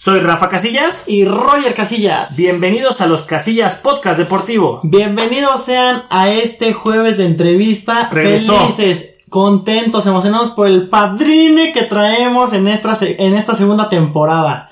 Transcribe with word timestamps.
Soy 0.00 0.20
Rafa 0.20 0.48
Casillas 0.48 1.08
y 1.08 1.24
Roger 1.24 1.74
Casillas. 1.74 2.36
Bienvenidos 2.36 3.00
a 3.00 3.06
los 3.06 3.24
Casillas 3.24 3.74
Podcast 3.74 4.16
Deportivo. 4.16 4.78
Bienvenidos 4.84 5.64
sean 5.64 6.04
a 6.08 6.30
este 6.30 6.72
jueves 6.72 7.18
de 7.18 7.26
entrevista. 7.26 8.08
Regresó. 8.12 8.56
Felices, 8.56 9.16
contentos, 9.28 10.06
emocionados 10.06 10.50
por 10.50 10.68
el 10.68 10.88
padrine 10.88 11.72
que 11.72 11.82
traemos 11.82 12.52
en 12.52 12.68
esta, 12.68 12.96
en 13.00 13.34
esta 13.34 13.56
segunda 13.56 13.88
temporada. 13.88 14.68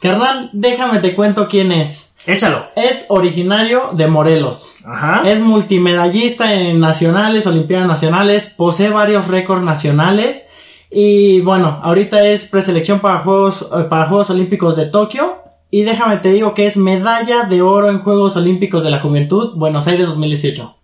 Carnal, 0.00 0.50
déjame 0.52 0.98
te 0.98 1.14
cuento 1.14 1.46
quién 1.46 1.70
es. 1.70 2.14
Échalo. 2.26 2.66
Es 2.74 3.06
originario 3.10 3.90
de 3.92 4.08
Morelos. 4.08 4.78
Ajá. 4.84 5.22
Es 5.24 5.38
multimedallista 5.38 6.54
en 6.54 6.80
nacionales, 6.80 7.46
olimpiadas 7.46 7.86
nacionales, 7.86 8.52
posee 8.56 8.90
varios 8.90 9.28
récords 9.28 9.62
nacionales 9.62 10.48
y 10.90 11.40
bueno, 11.40 11.80
ahorita 11.82 12.28
es 12.28 12.46
preselección 12.46 13.00
para 13.00 13.20
Juegos, 13.20 13.62
eh, 13.62 13.84
para 13.88 14.06
Juegos 14.06 14.30
Olímpicos 14.30 14.76
de 14.76 14.86
Tokio 14.86 15.42
y 15.70 15.82
déjame 15.82 16.18
te 16.18 16.32
digo 16.32 16.54
que 16.54 16.66
es 16.66 16.76
medalla 16.76 17.44
de 17.44 17.62
oro 17.62 17.90
en 17.90 18.00
Juegos 18.00 18.36
Olímpicos 18.36 18.84
de 18.84 18.90
la 18.90 19.00
Juventud 19.00 19.56
Buenos 19.56 19.86
Aires 19.86 20.06
2018 20.06 20.76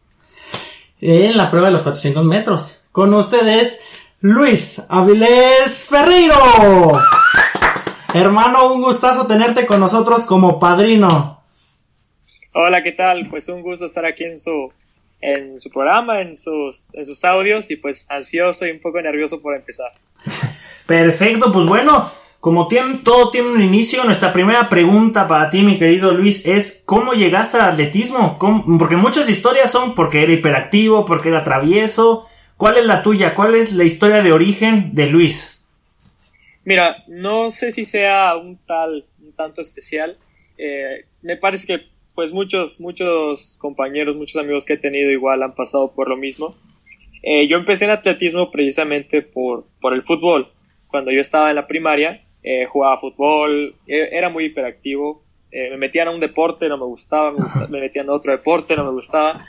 en 1.02 1.36
la 1.36 1.50
prueba 1.50 1.66
de 1.66 1.72
los 1.72 1.82
400 1.82 2.24
metros. 2.24 2.82
Con 2.92 3.12
ustedes, 3.12 3.80
Luis 4.20 4.86
Avilés 4.88 5.88
Ferreiro. 5.90 6.36
Hermano, 8.14 8.72
un 8.72 8.82
gustazo 8.82 9.26
tenerte 9.26 9.66
con 9.66 9.80
nosotros 9.80 10.24
como 10.24 10.60
padrino. 10.60 11.42
Hola, 12.54 12.82
¿qué 12.82 12.92
tal? 12.92 13.28
Pues 13.28 13.48
un 13.48 13.62
gusto 13.62 13.84
estar 13.84 14.04
aquí 14.04 14.24
en 14.24 14.38
su, 14.38 14.72
en 15.22 15.58
su 15.58 15.70
programa, 15.70 16.20
en 16.20 16.36
sus, 16.36 16.92
en 16.94 17.06
sus 17.06 17.24
audios 17.24 17.70
y 17.70 17.76
pues 17.76 18.06
ansioso 18.10 18.66
y 18.66 18.70
un 18.72 18.80
poco 18.80 19.00
nervioso 19.00 19.40
por 19.40 19.54
empezar. 19.56 19.90
Perfecto, 20.86 21.50
pues 21.52 21.66
bueno, 21.66 22.10
como 22.40 22.66
tiene- 22.66 22.98
todo 23.04 23.30
tiene 23.30 23.48
un 23.48 23.62
inicio, 23.62 24.04
nuestra 24.04 24.32
primera 24.32 24.68
pregunta 24.68 25.28
para 25.28 25.48
ti, 25.48 25.62
mi 25.62 25.78
querido 25.78 26.12
Luis, 26.12 26.44
es 26.46 26.82
¿cómo 26.84 27.12
llegaste 27.14 27.56
al 27.56 27.70
atletismo? 27.70 28.36
¿Cómo- 28.38 28.78
Porque 28.78 28.96
muchas 28.96 29.28
historias 29.28 29.70
son 29.70 29.94
porque 29.94 30.22
era 30.22 30.32
hiperactivo, 30.32 31.04
porque 31.04 31.28
era 31.28 31.44
travieso. 31.44 32.26
¿Cuál 32.56 32.78
es 32.78 32.84
la 32.84 33.02
tuya? 33.02 33.34
¿Cuál 33.34 33.54
es 33.54 33.72
la 33.72 33.84
historia 33.84 34.22
de 34.22 34.32
origen 34.32 34.94
de 34.94 35.06
Luis? 35.06 35.64
Mira, 36.64 37.02
no 37.08 37.50
sé 37.50 37.70
si 37.72 37.84
sea 37.84 38.36
un 38.36 38.56
tal, 38.66 39.04
un 39.20 39.32
tanto 39.32 39.60
especial. 39.60 40.16
Eh, 40.58 41.06
me 41.22 41.36
parece 41.36 41.66
que 41.66 41.91
pues 42.14 42.32
muchos, 42.32 42.80
muchos 42.80 43.56
compañeros, 43.58 44.16
muchos 44.16 44.36
amigos 44.40 44.64
que 44.64 44.74
he 44.74 44.78
tenido 44.78 45.10
igual 45.10 45.42
han 45.42 45.54
pasado 45.54 45.92
por 45.92 46.08
lo 46.08 46.16
mismo. 46.16 46.54
Eh, 47.22 47.46
yo 47.48 47.56
empecé 47.56 47.84
en 47.86 47.92
atletismo 47.92 48.50
precisamente 48.50 49.22
por, 49.22 49.64
por 49.80 49.94
el 49.94 50.02
fútbol. 50.02 50.48
Cuando 50.88 51.10
yo 51.10 51.20
estaba 51.20 51.50
en 51.50 51.56
la 51.56 51.66
primaria, 51.66 52.22
eh, 52.42 52.66
jugaba 52.66 52.96
fútbol, 52.98 53.74
eh, 53.86 54.08
era 54.12 54.28
muy 54.28 54.46
hiperactivo. 54.46 55.22
eh, 55.54 55.68
me 55.70 55.76
metían 55.76 56.08
a 56.08 56.12
un 56.12 56.20
deporte, 56.20 56.66
no 56.68 56.78
me 56.78 56.86
gustaba, 56.86 57.30
me, 57.30 57.38
gusta- 57.42 57.66
me 57.68 57.78
metían 57.80 58.08
a 58.08 58.12
otro 58.14 58.32
deporte, 58.32 58.74
no 58.74 58.84
me 58.86 58.90
gustaba. 58.92 59.44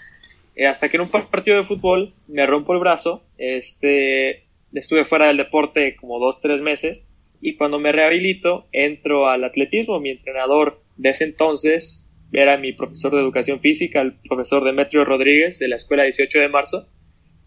Eh, 0.55 0.67
hasta 0.67 0.89
que 0.89 0.97
en 0.97 1.01
un 1.03 1.09
par- 1.09 1.27
partido 1.27 1.55
de 1.57 1.63
fútbol 1.63 2.13
me 2.27 2.45
rompo 2.45 2.73
el 2.73 2.79
brazo, 2.79 3.23
este, 3.37 4.43
estuve 4.73 5.05
fuera 5.05 5.27
del 5.27 5.37
deporte 5.37 5.95
como 5.95 6.19
dos, 6.19 6.41
tres 6.41 6.61
meses 6.61 7.07
y 7.41 7.55
cuando 7.55 7.79
me 7.79 7.91
rehabilito 7.93 8.67
entro 8.73 9.27
al 9.29 9.43
atletismo. 9.45 9.99
Mi 9.99 10.09
entrenador 10.11 10.81
de 10.97 11.09
ese 11.09 11.23
entonces 11.23 12.09
era 12.33 12.57
mi 12.57 12.73
profesor 12.73 13.13
de 13.13 13.19
educación 13.21 13.59
física, 13.59 14.01
el 14.01 14.13
profesor 14.27 14.63
Demetrio 14.63 15.05
Rodríguez 15.05 15.59
de 15.59 15.67
la 15.67 15.75
escuela 15.75 16.03
18 16.03 16.39
de 16.39 16.49
marzo. 16.49 16.87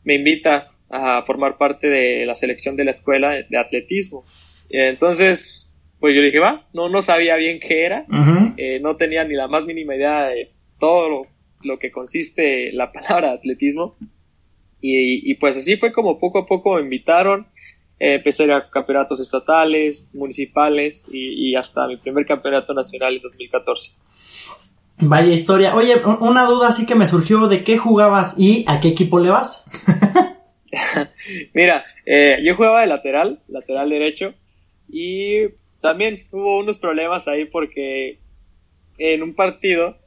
Me 0.05 0.15
invita 0.15 0.71
a 0.88 1.22
formar 1.27 1.59
parte 1.59 1.88
de 1.88 2.25
la 2.27 2.34
selección 2.34 2.77
de 2.77 2.84
la 2.84 2.93
escuela 2.93 3.31
de 3.33 3.59
atletismo. 3.59 4.25
Entonces, 4.71 5.77
pues 5.99 6.15
yo 6.15 6.22
dije, 6.22 6.38
va, 6.38 6.66
no, 6.72 6.88
no 6.88 7.03
sabía 7.03 7.37
bien 7.37 7.59
qué 7.61 7.84
era, 7.84 8.06
Ujú. 8.09 8.55
eh, 8.56 8.78
no 8.81 8.97
tenía 8.97 9.25
ni 9.25 9.34
la 9.34 9.49
más 9.49 9.66
mínima 9.66 9.97
idea 9.97 10.27
de 10.28 10.50
todo 10.78 11.09
lo, 11.09 11.22
lo 11.65 11.78
que 11.78 11.91
consiste 11.91 12.72
la 12.72 12.93
palabra 12.93 13.32
atletismo. 13.32 13.97
Y, 14.81 15.28
y 15.31 15.34
pues 15.34 15.56
así 15.56 15.77
fue 15.77 15.93
como 15.93 16.19
poco 16.19 16.38
a 16.41 16.47
poco 16.47 16.75
me 16.77 16.82
invitaron. 16.82 17.47
Eh, 17.99 18.15
empecé 18.15 18.53
a 18.53 18.69
campeonatos 18.69 19.21
estatales, 19.21 20.12
municipales 20.15 21.09
y, 21.11 21.50
y 21.50 21.56
hasta 21.56 21.88
mi 21.88 21.97
primer 21.97 22.27
campeonato 22.27 22.75
nacional 22.75 23.16
en 23.16 23.22
2014. 23.22 23.94
Vaya 24.99 25.33
historia. 25.33 25.75
Oye, 25.75 25.97
un- 26.05 26.19
una 26.21 26.45
duda 26.47 26.69
así 26.69 26.87
que 26.87 26.95
me 26.95 27.07
surgió 27.07 27.49
de 27.49 27.65
qué 27.65 27.77
jugabas 27.77 28.37
y 28.39 28.65
a 28.67 28.81
qué 28.81 28.89
equipo 28.89 29.19
le 29.21 29.31
vas. 29.31 29.71
Mira, 31.55 31.84
eh, 32.07 32.39
yo 32.43 32.57
jugaba 32.57 32.81
de 32.81 32.87
lateral, 32.87 33.41
lateral 33.49 33.91
derecho, 33.91 34.35
y 34.89 35.49
también 35.81 36.25
hubo 36.33 36.59
unos 36.59 36.79
problemas 36.79 37.29
ahí 37.29 37.45
porque 37.45 38.19
en 38.99 39.23
un 39.23 39.35
partido, 39.35 39.99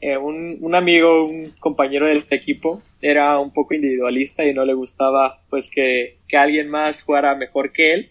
eh, 0.00 0.16
un, 0.16 0.58
un 0.60 0.74
amigo, 0.74 1.24
un 1.26 1.48
compañero 1.60 2.06
del 2.06 2.26
equipo, 2.30 2.82
era 3.00 3.38
un 3.38 3.52
poco 3.52 3.74
individualista 3.74 4.44
y 4.44 4.52
no 4.54 4.64
le 4.64 4.74
gustaba 4.74 5.40
pues 5.48 5.70
que, 5.70 6.18
que 6.26 6.36
alguien 6.36 6.68
más 6.68 7.04
jugara 7.04 7.34
mejor 7.36 7.72
que 7.72 7.94
él, 7.94 8.10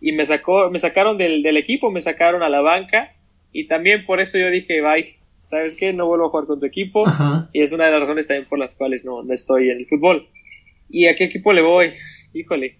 y 0.00 0.12
me 0.12 0.24
sacó, 0.24 0.70
me 0.70 0.78
sacaron 0.78 1.18
del, 1.18 1.42
del 1.42 1.56
equipo, 1.56 1.90
me 1.90 2.00
sacaron 2.00 2.42
a 2.44 2.48
la 2.48 2.60
banca, 2.60 3.12
y 3.52 3.66
también 3.66 4.06
por 4.06 4.20
eso 4.20 4.38
yo 4.38 4.50
dije, 4.50 4.80
bye, 4.80 5.16
¿sabes 5.48 5.74
qué? 5.76 5.92
No 5.92 6.06
vuelvo 6.06 6.26
a 6.26 6.30
jugar 6.30 6.46
con 6.46 6.58
tu 6.60 6.66
equipo, 6.66 7.06
Ajá. 7.06 7.48
y 7.52 7.62
es 7.62 7.72
una 7.72 7.86
de 7.86 7.90
las 7.92 8.00
razones 8.00 8.26
también 8.28 8.46
por 8.48 8.58
las 8.58 8.74
cuales 8.74 9.04
no, 9.04 9.22
no 9.22 9.32
estoy 9.32 9.70
en 9.70 9.78
el 9.78 9.86
fútbol. 9.86 10.28
¿Y 10.90 11.06
a 11.06 11.14
qué 11.14 11.24
equipo 11.24 11.52
le 11.52 11.62
voy? 11.62 11.92
Híjole, 12.34 12.78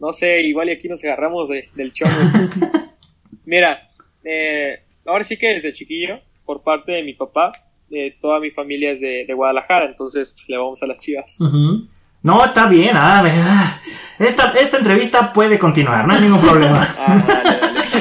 no 0.00 0.12
sé, 0.12 0.42
igual 0.42 0.68
y 0.68 0.72
aquí 0.72 0.88
nos 0.88 1.02
agarramos 1.04 1.48
de- 1.48 1.68
del 1.74 1.92
chorro. 1.92 2.12
Mira, 3.44 3.90
eh, 4.24 4.80
ahora 5.06 5.24
sí 5.24 5.36
que 5.36 5.54
desde 5.54 5.72
chiquillo, 5.72 6.20
por 6.44 6.62
parte 6.62 6.92
de 6.92 7.02
mi 7.02 7.14
papá, 7.14 7.52
eh, 7.90 8.14
toda 8.20 8.40
mi 8.40 8.50
familia 8.50 8.90
es 8.90 9.00
de, 9.00 9.24
de 9.26 9.34
Guadalajara, 9.34 9.86
entonces 9.86 10.32
pues, 10.34 10.48
le 10.48 10.56
vamos 10.58 10.82
a 10.82 10.86
las 10.86 10.98
chivas. 10.98 11.40
Ujú. 11.40 11.86
No, 12.22 12.44
está 12.44 12.66
bien. 12.66 12.96
ah, 12.96 13.22
ah, 13.24 13.80
esta, 14.18 14.52
esta 14.52 14.78
entrevista 14.78 15.32
puede 15.32 15.58
continuar, 15.58 16.06
no 16.06 16.14
hay 16.14 16.20
ningún 16.20 16.40
problema. 16.40 16.86
Ah. 17.00 17.24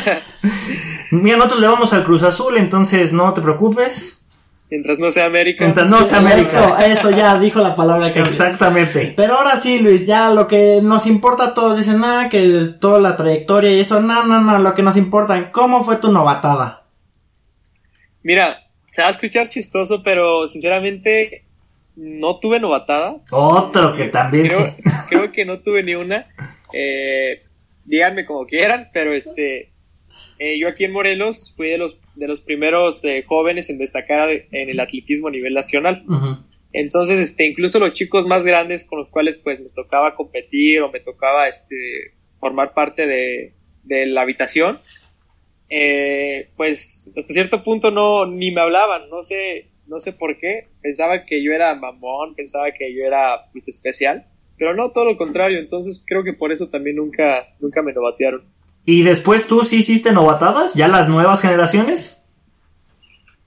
Mira, 1.12 1.38
nosotros 1.38 1.62
le 1.62 1.68
vamos 1.68 1.94
al 1.94 2.04
Cruz 2.04 2.24
Azul, 2.24 2.58
entonces 2.58 3.14
no 3.14 3.34
te 3.34 3.42
preocupes. 3.42 4.22
Mientras 4.70 5.00
no 5.00 5.10
sea 5.10 5.26
América. 5.26 5.64
Mientras 5.64 5.88
no 5.88 6.04
sea 6.04 6.18
América. 6.18 6.42
Eso, 6.42 6.78
eso 6.78 7.12
ya 7.12 7.40
dijo 7.40 7.62
la 7.62 7.76
palabra 7.76 8.12
que 8.12 8.20
Exactamente. 8.20 9.14
Pero 9.16 9.36
ahora 9.36 9.56
sí, 9.56 9.80
Luis, 9.80 10.06
ya 10.06 10.30
lo 10.30 10.48
que 10.48 10.82
nos 10.84 11.08
importa 11.08 11.46
a 11.46 11.54
todos, 11.54 11.78
dicen 11.78 12.02
nada, 12.02 12.28
que 12.28 12.74
toda 12.80 13.00
la 13.00 13.16
trayectoria 13.16 13.72
y 13.72 13.80
eso, 13.80 14.02
no, 14.02 14.26
no, 14.26 14.42
no, 14.42 14.60
lo 14.60 14.76
que 14.76 14.84
nos 14.84 14.98
importa, 14.98 15.52
¿cómo 15.52 15.84
fue 15.84 15.96
tu 15.96 16.12
novatada? 16.12 16.84
Mira, 18.24 18.68
se 18.88 19.02
va 19.02 19.08
a 19.08 19.12
escuchar 19.12 19.48
chistoso, 19.48 20.04
pero 20.04 20.46
sinceramente 20.48 21.47
no 21.98 22.40
tuve 22.40 22.60
novatadas. 22.60 23.26
Otro 23.32 23.94
que 23.94 24.08
también. 24.08 24.48
creo, 24.48 24.60
sí. 24.60 24.84
creo 25.10 25.32
que 25.32 25.46
no 25.46 25.60
tuve 25.60 25.84
ni 25.84 25.96
una. 25.96 26.28
Eh, 26.72 27.42
díganme 27.86 28.26
como 28.26 28.46
quieran, 28.46 28.90
pero 28.94 29.14
este, 29.14 29.72
eh, 30.40 30.60
yo 30.60 30.68
aquí 30.68 30.86
en 30.86 30.94
Morelos 30.94 31.54
fui 31.56 31.70
de 31.70 31.78
los, 31.78 31.98
de 32.16 32.28
los 32.28 32.42
primeros 32.42 33.04
eh, 33.04 33.24
jóvenes 33.28 33.70
en 33.70 33.80
destacar 33.80 34.30
en 34.30 34.70
el 34.70 34.80
atletismo 34.80 35.28
a 35.28 35.32
nivel 35.32 35.54
nacional. 35.54 36.06
Entonces, 36.72 37.20
este, 37.20 37.46
incluso 37.48 37.80
los 37.80 37.94
chicos 37.94 38.28
más 38.28 38.46
grandes 38.46 38.86
con 38.86 39.00
los 39.00 39.10
cuales 39.10 39.38
pues 39.38 39.62
me 39.62 39.70
tocaba 39.70 40.16
competir 40.16 40.82
o 40.82 40.92
me 40.92 41.00
tocaba 41.00 41.48
este, 41.48 42.14
formar 42.40 42.70
parte 42.70 43.08
de, 43.08 43.54
de 43.84 44.06
la 44.06 44.22
habitación, 44.22 44.78
eh, 45.70 46.50
pues 46.56 47.14
hasta 47.18 47.34
cierto 47.34 47.64
punto 47.64 47.92
no 47.92 48.26
ni 48.26 48.52
me 48.52 48.62
hablaban, 48.62 49.10
no 49.10 49.22
sé, 49.22 49.68
no 49.88 50.00
sé 50.00 50.14
por 50.14 50.38
qué, 50.38 50.68
pensaba 50.82 51.26
que 51.26 51.44
yo 51.44 51.52
era 51.54 51.74
mamón, 51.76 52.36
pensaba 52.36 52.72
que 52.72 52.94
yo 52.94 53.04
era 53.04 53.50
pues 53.52 53.68
especial, 53.68 54.26
pero 54.58 54.74
no, 54.74 54.92
todo 54.92 55.06
lo 55.06 55.18
contrario, 55.18 55.60
entonces 55.60 56.06
creo 56.08 56.24
que 56.24 56.34
por 56.34 56.52
eso 56.52 56.70
también 56.70 56.96
nunca, 56.96 57.48
nunca 57.60 57.82
me 57.82 57.94
novatearon. 57.94 58.44
¿Y 58.86 59.04
después 59.04 59.48
tú 59.48 59.64
sí 59.64 59.80
hiciste 59.80 60.12
novatadas? 60.12 60.74
¿Ya 60.74 60.88
las 60.88 61.10
nuevas 61.10 61.42
generaciones? 61.42 62.24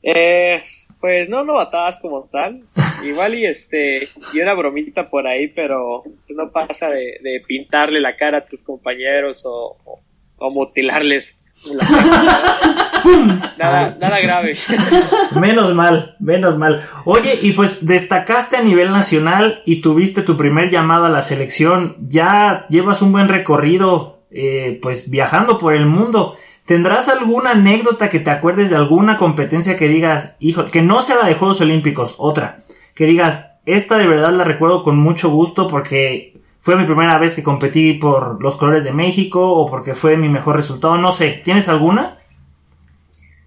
Eh, 0.02 0.62
pues 1.00 1.28
no 1.28 1.44
novatadas 1.44 2.00
como 2.00 2.28
tal, 2.30 2.62
igual 3.04 3.34
y 3.34 3.46
este, 3.46 4.08
y 4.32 4.40
una 4.40 4.54
bromita 4.54 5.08
por 5.08 5.26
ahí, 5.26 5.48
pero 5.48 6.04
no 6.28 6.52
pasa 6.52 6.90
de, 6.90 7.18
de 7.22 7.42
pintarle 7.46 8.00
la 8.00 8.16
cara 8.16 8.38
a 8.38 8.44
tus 8.44 8.62
compañeros 8.62 9.44
o, 9.46 9.76
o, 9.84 10.00
o 10.38 10.50
mutilarles. 10.50 11.39
Nada, 13.58 13.96
nada 14.00 14.20
grave. 14.20 14.54
Menos 15.40 15.74
mal, 15.74 16.16
menos 16.20 16.58
mal. 16.58 16.82
Oye, 17.04 17.38
y 17.40 17.52
pues 17.52 17.86
destacaste 17.86 18.56
a 18.56 18.62
nivel 18.62 18.92
nacional 18.92 19.62
y 19.64 19.80
tuviste 19.80 20.22
tu 20.22 20.36
primer 20.36 20.70
llamado 20.70 21.06
a 21.06 21.10
la 21.10 21.22
selección. 21.22 21.96
Ya 22.00 22.66
llevas 22.68 23.02
un 23.02 23.12
buen 23.12 23.28
recorrido, 23.28 24.22
eh, 24.30 24.78
pues 24.82 25.10
viajando 25.10 25.58
por 25.58 25.74
el 25.74 25.86
mundo. 25.86 26.36
¿Tendrás 26.66 27.08
alguna 27.08 27.52
anécdota 27.52 28.08
que 28.08 28.20
te 28.20 28.30
acuerdes 28.30 28.70
de 28.70 28.76
alguna 28.76 29.16
competencia 29.16 29.76
que 29.76 29.88
digas, 29.88 30.36
hijo, 30.40 30.66
que 30.66 30.82
no 30.82 31.00
sea 31.00 31.16
la 31.16 31.26
de 31.26 31.34
Juegos 31.34 31.60
Olímpicos, 31.60 32.14
otra, 32.18 32.60
que 32.94 33.06
digas, 33.06 33.58
esta 33.66 33.96
de 33.96 34.06
verdad 34.06 34.32
la 34.32 34.44
recuerdo 34.44 34.82
con 34.82 34.98
mucho 34.98 35.30
gusto 35.30 35.66
porque 35.66 36.29
fue 36.60 36.76
mi 36.76 36.84
primera 36.84 37.18
vez 37.18 37.34
que 37.34 37.42
competí 37.42 37.94
por 37.94 38.42
los 38.42 38.56
colores 38.56 38.84
de 38.84 38.92
México 38.92 39.54
o 39.54 39.66
porque 39.66 39.94
fue 39.94 40.18
mi 40.18 40.28
mejor 40.28 40.56
resultado, 40.56 40.98
no 40.98 41.10
sé, 41.10 41.40
¿tienes 41.42 41.68
alguna? 41.68 42.18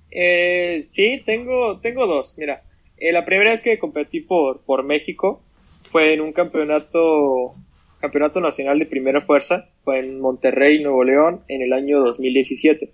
Eh, 0.10 0.78
sí, 0.82 1.22
tengo, 1.24 1.80
tengo 1.80 2.08
dos. 2.08 2.36
Mira, 2.40 2.64
eh, 2.98 3.14
la 3.14 3.24
primera 3.24 3.52
vez 3.52 3.62
que 3.62 3.78
competí 3.78 4.20
por, 4.20 4.62
por 4.62 4.84
México 4.84 5.44
fue 5.92 6.14
en 6.14 6.22
un 6.22 6.34
campeonato, 6.34 7.54
campeonato 8.02 8.42
nacional 8.42 8.80
de 8.80 8.88
primera 8.88 9.22
fuerza, 9.22 9.70
fue 9.84 10.00
en 10.00 10.20
Monterrey, 10.20 10.82
Nuevo 10.82 11.04
León, 11.04 11.42
en 11.48 11.62
el 11.62 11.72
año 11.72 12.00
2017. 12.00 12.90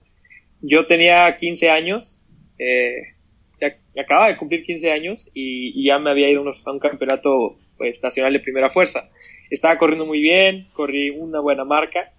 Yo 0.61 0.85
tenía 0.85 1.33
15 1.33 1.69
años, 1.69 2.19
eh, 2.57 3.13
ya, 3.61 3.73
acababa 4.01 4.27
de 4.27 4.35
cumplir 4.35 4.65
15 4.65 4.91
años 4.91 5.29
y, 5.33 5.81
ya 5.85 5.97
me 5.97 6.09
había 6.09 6.29
ido 6.29 6.43
a 6.43 6.71
un 6.71 6.79
campeonato 6.79 7.55
pues, 7.77 8.03
nacional 8.03 8.33
de 8.33 8.41
primera 8.41 8.69
fuerza. 8.69 9.09
Estaba 9.49 9.77
corriendo 9.77 10.05
muy 10.05 10.19
bien, 10.19 10.67
corrí 10.73 11.09
una 11.09 11.39
buena 11.39 11.65
marca 11.65 12.11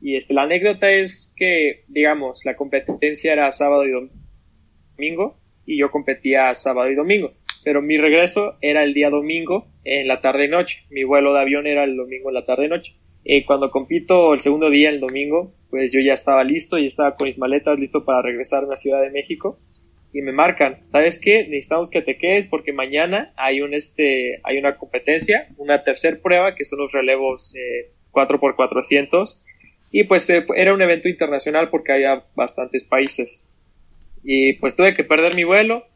y 0.00 0.16
este, 0.16 0.34
la 0.34 0.42
anécdota 0.42 0.90
es 0.90 1.34
que, 1.36 1.82
digamos, 1.88 2.44
la 2.44 2.56
competencia 2.56 3.32
era 3.32 3.50
sábado 3.50 3.84
y 3.86 4.10
domingo 4.96 5.36
y 5.66 5.78
yo 5.78 5.90
competía 5.90 6.54
sábado 6.54 6.90
y 6.90 6.94
domingo. 6.94 7.32
Pero 7.64 7.82
mi 7.82 7.98
regreso 7.98 8.56
era 8.60 8.84
el 8.84 8.94
día 8.94 9.10
domingo 9.10 9.66
en 9.84 10.06
la 10.06 10.20
tarde 10.20 10.46
y 10.46 10.48
noche. 10.48 10.84
Mi 10.90 11.04
vuelo 11.04 11.32
de 11.32 11.40
avión 11.40 11.66
era 11.66 11.84
el 11.84 11.96
domingo 11.96 12.30
en 12.30 12.34
la 12.34 12.46
tarde 12.46 12.66
y 12.66 12.68
noche. 12.68 12.94
Y 13.24 13.42
cuando 13.44 13.70
compito 13.70 14.32
el 14.32 14.40
segundo 14.40 14.70
día, 14.70 14.88
el 14.88 15.00
domingo, 15.00 15.52
pues 15.68 15.92
yo 15.92 16.00
ya 16.00 16.14
estaba 16.14 16.44
listo 16.44 16.78
y 16.78 16.86
estaba 16.86 17.14
con 17.14 17.26
mis 17.26 17.38
maletas 17.38 17.78
listo 17.78 18.04
para 18.04 18.22
regresar 18.22 18.64
a 18.70 18.76
Ciudad 18.76 19.02
de 19.02 19.10
México. 19.10 19.58
Y 20.12 20.22
me 20.22 20.32
marcan, 20.32 20.80
¿sabes 20.86 21.20
qué? 21.20 21.44
Necesitamos 21.44 21.90
que 21.90 22.00
te 22.00 22.16
quedes 22.16 22.46
porque 22.48 22.72
mañana 22.72 23.32
hay 23.36 23.60
un 23.60 23.74
este, 23.74 24.40
hay 24.42 24.56
una 24.58 24.76
competencia, 24.76 25.48
una 25.58 25.84
tercera 25.84 26.16
prueba 26.22 26.54
que 26.54 26.64
son 26.64 26.78
los 26.78 26.92
relevos 26.92 27.54
eh, 27.56 27.90
4x400 28.12 29.44
y 29.90 30.04
pues 30.04 30.28
eh, 30.30 30.44
era 30.56 30.74
un 30.74 30.82
evento 30.82 31.08
internacional 31.08 31.70
porque 31.70 31.92
había 31.92 32.24
bastantes 32.34 32.84
países. 32.84 33.46
Y 34.22 34.54
pues 34.54 34.76
tuve 34.76 34.94
que 34.94 35.04
perder 35.04 35.34
mi 35.34 35.44
vuelo. 35.44 35.86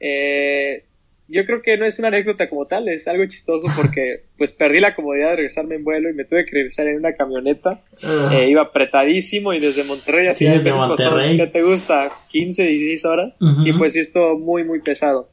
Eh, 0.00 0.84
yo 1.32 1.46
creo 1.46 1.62
que 1.62 1.78
no 1.78 1.86
es 1.86 1.98
una 1.98 2.08
anécdota 2.08 2.48
como 2.48 2.66
tal, 2.66 2.88
es 2.88 3.08
algo 3.08 3.24
chistoso 3.26 3.66
porque 3.76 4.24
pues 4.36 4.52
perdí 4.52 4.80
la 4.80 4.94
comodidad 4.94 5.30
de 5.30 5.36
regresarme 5.36 5.76
en 5.76 5.84
vuelo 5.84 6.10
y 6.10 6.14
me 6.14 6.24
tuve 6.24 6.44
que 6.44 6.52
regresar 6.52 6.86
en 6.88 6.98
una 6.98 7.14
camioneta. 7.14 7.82
Ah. 8.02 8.30
Eh, 8.32 8.48
iba 8.48 8.62
apretadísimo 8.62 9.52
y 9.54 9.60
desde 9.60 9.84
Monterrey 9.84 10.26
a 10.26 10.34
Ciudad 10.34 10.60
de 10.60 10.72
Monterrey. 10.72 11.38
¿qué 11.38 11.46
te 11.46 11.62
gusta? 11.62 12.10
15, 12.28 12.64
16 12.64 13.04
horas. 13.06 13.38
Y 13.64 13.72
pues 13.72 13.96
esto 13.96 14.38
muy, 14.38 14.64
muy 14.64 14.80
pesado. 14.80 15.30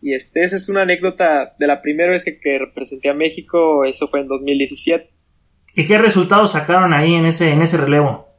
Y 0.00 0.14
este, 0.14 0.42
esa 0.42 0.56
es 0.56 0.68
una 0.68 0.82
anécdota 0.82 1.54
de 1.58 1.66
la 1.66 1.80
primera 1.80 2.10
vez 2.10 2.24
que, 2.24 2.38
que 2.38 2.58
representé 2.58 3.08
a 3.08 3.14
México, 3.14 3.84
eso 3.84 4.08
fue 4.08 4.20
en 4.20 4.28
2017. 4.28 5.08
¿Y 5.74 5.86
qué 5.86 5.98
resultados 5.98 6.52
sacaron 6.52 6.92
ahí 6.92 7.14
en 7.14 7.26
ese, 7.26 7.50
en 7.50 7.62
ese 7.62 7.76
relevo? 7.76 8.31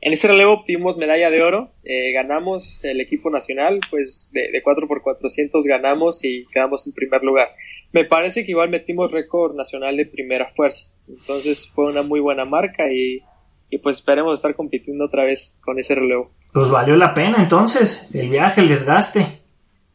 En 0.00 0.12
ese 0.12 0.28
relevo 0.28 0.52
obtuvimos 0.52 0.98
medalla 0.98 1.30
de 1.30 1.42
oro, 1.42 1.72
eh, 1.82 2.12
ganamos 2.12 2.84
el 2.84 3.00
equipo 3.00 3.30
nacional, 3.30 3.80
pues 3.90 4.30
de, 4.32 4.50
de 4.52 4.62
4x400 4.62 5.66
ganamos 5.66 6.24
y 6.24 6.44
quedamos 6.52 6.86
en 6.86 6.92
primer 6.92 7.22
lugar. 7.22 7.48
Me 7.92 8.04
parece 8.04 8.44
que 8.44 8.50
igual 8.52 8.68
metimos 8.68 9.10
récord 9.10 9.54
nacional 9.54 9.96
de 9.96 10.06
primera 10.06 10.48
fuerza, 10.48 10.90
entonces 11.08 11.70
fue 11.74 11.90
una 11.90 12.02
muy 12.02 12.20
buena 12.20 12.44
marca 12.44 12.92
y, 12.92 13.22
y 13.70 13.78
pues 13.78 13.96
esperemos 13.96 14.38
estar 14.38 14.54
compitiendo 14.54 15.06
otra 15.06 15.24
vez 15.24 15.58
con 15.62 15.78
ese 15.78 15.94
relevo. 15.94 16.30
Pues 16.52 16.70
valió 16.70 16.94
la 16.96 17.14
pena 17.14 17.38
entonces, 17.38 18.14
el 18.14 18.28
viaje, 18.28 18.60
el 18.60 18.68
desgaste. 18.68 19.24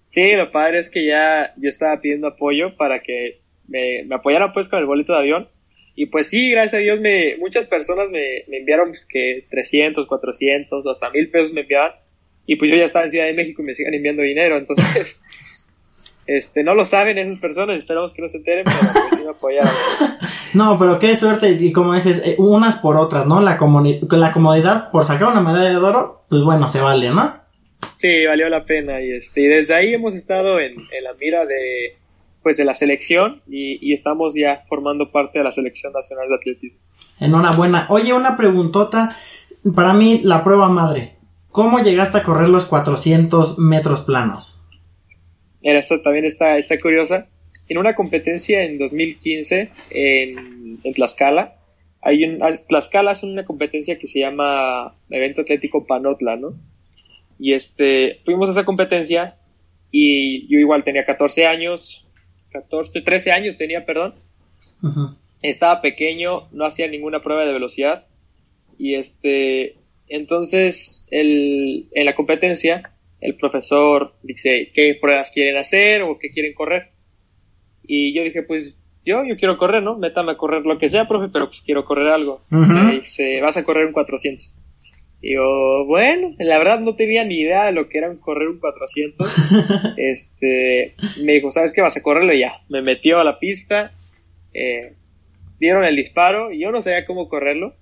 Sí, 0.07 0.36
lo 0.36 0.51
padre 0.51 0.80
es 0.80 0.92
que 0.92 1.06
ya 1.06 1.53
yo 1.57 1.69
estaba 1.69 2.01
pidiendo 2.01 2.27
apoyo 2.27 2.75
para 2.75 3.01
que 3.01 3.42
me, 3.68 4.03
me 4.06 4.15
apoyaran 4.15 4.51
pues 4.51 4.68
con 4.68 4.80
el 4.80 4.86
boleto 4.86 5.13
de 5.13 5.19
avión 5.19 5.48
y 5.95 6.05
pues 6.07 6.29
sí, 6.29 6.51
gracias 6.51 6.75
a 6.75 6.83
Dios, 6.83 6.99
me, 6.99 7.35
muchas 7.38 7.65
personas 7.65 8.09
me, 8.11 8.45
me 8.47 8.57
enviaron 8.57 8.89
pues, 8.89 9.05
que 9.05 9.45
300, 9.49 10.07
400 10.07 10.85
o 10.85 10.89
hasta 10.89 11.09
mil 11.09 11.29
pesos 11.29 11.53
me 11.53 11.61
enviaban. 11.61 11.93
Y 12.45 12.55
pues 12.55 12.71
yo 12.71 12.77
ya 12.77 12.85
estaba 12.85 13.05
en 13.05 13.11
Ciudad 13.11 13.25
de 13.25 13.33
México 13.33 13.61
y 13.61 13.65
me 13.65 13.73
siguen 13.73 13.93
enviando 13.93 14.23
dinero. 14.23 14.57
Entonces, 14.57 15.19
este, 16.27 16.63
no 16.63 16.75
lo 16.75 16.85
saben 16.85 17.17
esas 17.17 17.38
personas, 17.38 17.75
esperamos 17.75 18.13
que 18.13 18.21
no 18.21 18.27
se 18.27 18.38
enteren, 18.38 18.63
pero 18.65 18.93
pues 18.93 19.19
sí 19.19 19.23
me 19.23 19.31
apoyaron. 19.31 19.71
no, 20.53 20.79
pero 20.79 20.97
qué 20.97 21.15
suerte, 21.17 21.51
y 21.51 21.71
como 21.71 21.93
dices, 21.93 22.21
eh, 22.25 22.35
unas 22.38 22.79
por 22.79 22.97
otras, 22.97 23.27
¿no? 23.27 23.41
La, 23.41 23.59
la 23.59 24.31
comodidad 24.31 24.89
por 24.91 25.03
sacar 25.03 25.29
una 25.29 25.41
medalla 25.41 25.69
de 25.69 25.77
oro, 25.77 26.23
pues 26.29 26.41
bueno, 26.41 26.69
se 26.69 26.79
vale, 26.79 27.09
¿no? 27.09 27.41
Sí, 27.93 28.25
valió 28.25 28.47
la 28.49 28.63
pena. 28.63 29.01
Y 29.01 29.11
este, 29.11 29.41
y 29.41 29.47
desde 29.47 29.75
ahí 29.75 29.93
hemos 29.93 30.15
estado 30.15 30.59
en, 30.59 30.73
en 30.91 31.03
la 31.03 31.13
mira 31.13 31.45
de, 31.45 31.97
pues 32.43 32.57
de 32.57 32.65
la 32.65 32.73
selección 32.73 33.41
y, 33.47 33.93
estamos 33.93 34.33
ya 34.35 34.63
formando 34.67 35.11
parte 35.11 35.39
de 35.39 35.43
la 35.43 35.51
selección 35.51 35.93
nacional 35.93 36.29
de 36.29 36.35
atletismo. 36.35 36.79
Enhorabuena. 37.19 37.88
Oye, 37.89 38.13
una 38.13 38.38
preguntota. 38.38 39.09
Para 39.75 39.93
mí, 39.93 40.21
la 40.23 40.43
prueba 40.43 40.69
madre. 40.69 41.15
¿Cómo 41.49 41.79
llegaste 41.79 42.17
a 42.17 42.23
correr 42.23 42.49
los 42.49 42.65
400 42.65 43.59
metros 43.59 44.03
planos? 44.03 44.61
Mira, 45.61 45.77
esta 45.77 46.01
también 46.01 46.25
está, 46.25 46.57
está 46.57 46.79
curiosa. 46.79 47.27
En 47.67 47.77
una 47.77 47.95
competencia 47.95 48.63
en 48.63 48.79
2015 48.79 49.69
en, 49.91 50.79
en 50.83 50.93
Tlaxcala, 50.93 51.55
hay 52.01 52.23
un, 52.23 52.39
Tlaxcala 52.67 53.11
es 53.11 53.23
una 53.23 53.45
competencia 53.45 53.99
que 53.99 54.07
se 54.07 54.19
llama 54.19 54.95
Evento 55.09 55.41
Atlético 55.41 55.85
Panotla, 55.85 56.35
¿no? 56.35 56.55
Y 57.39 57.53
este, 57.53 58.19
fuimos 58.25 58.49
a 58.49 58.51
esa 58.53 58.65
competencia 58.65 59.35
y 59.91 60.47
yo 60.47 60.59
igual 60.59 60.83
tenía 60.83 61.05
14 61.05 61.45
años, 61.45 62.07
14, 62.51 63.01
13 63.01 63.31
años 63.31 63.57
tenía, 63.57 63.86
perdón. 63.86 64.13
Estaba 65.42 65.81
pequeño, 65.81 66.48
no 66.51 66.65
hacía 66.65 66.88
ninguna 66.88 67.21
prueba 67.21 67.45
de 67.45 67.53
velocidad. 67.53 68.06
Y 68.77 68.95
este, 68.95 69.75
entonces, 70.07 71.07
el, 71.12 71.88
en 71.94 72.06
la 72.06 72.15
competencia, 72.15 72.92
el 73.21 73.36
profesor 73.36 74.13
dice, 74.24 74.71
¿qué 74.74 74.98
pruebas 75.00 75.31
quieren 75.31 75.57
hacer 75.57 76.01
o 76.01 76.18
qué 76.19 76.31
quieren 76.31 76.53
correr? 76.53 76.89
Y 77.83 78.13
yo 78.13 78.24
dije, 78.24 78.44
pues 78.44 78.81
yo, 79.06 79.24
yo 79.24 79.38
quiero 79.38 79.57
correr, 79.57 79.81
¿no? 79.81 79.98
Métame 79.98 80.31
a 80.31 80.38
correr 80.38 80.63
lo 80.65 80.77
que 80.77 80.89
sea, 80.89 81.07
profe, 81.07 81.30
pero 81.31 81.48
pues 81.48 81.62
quiero 81.62 81.86
correr 81.86 82.07
algo. 82.07 82.42
Y 82.51 83.00
dice, 83.00 83.42
vas 83.42 83.57
a 83.57 83.63
correr 83.63 83.86
un 83.86 83.94
400. 83.94 84.61
Y 85.21 85.35
yo, 85.35 85.85
bueno, 85.85 86.35
la 86.39 86.57
verdad 86.57 86.79
no 86.79 86.95
tenía 86.95 87.23
ni 87.23 87.41
idea 87.41 87.65
de 87.65 87.73
lo 87.73 87.88
que 87.89 88.00
era 88.00 88.13
correr 88.15 88.47
un 88.47 88.59
400. 88.59 89.27
este, 89.98 90.96
me 91.24 91.34
dijo, 91.34 91.51
¿sabes 91.51 91.74
qué? 91.74 91.81
Vas 91.81 91.98
a 91.98 92.01
correrlo 92.01 92.34
ya. 92.34 92.53
Me 92.69 92.81
metió 92.81 93.19
a 93.19 93.24
la 93.24 93.39
pista, 93.39 93.91
eh, 94.53 94.93
dieron 95.60 95.84
el 95.84 95.96
disparo 95.96 96.51
y 96.51 96.60
yo 96.60 96.72
no 96.72 96.81
sabía 96.81 97.05
cómo 97.05 97.29
correrlo. 97.29 97.75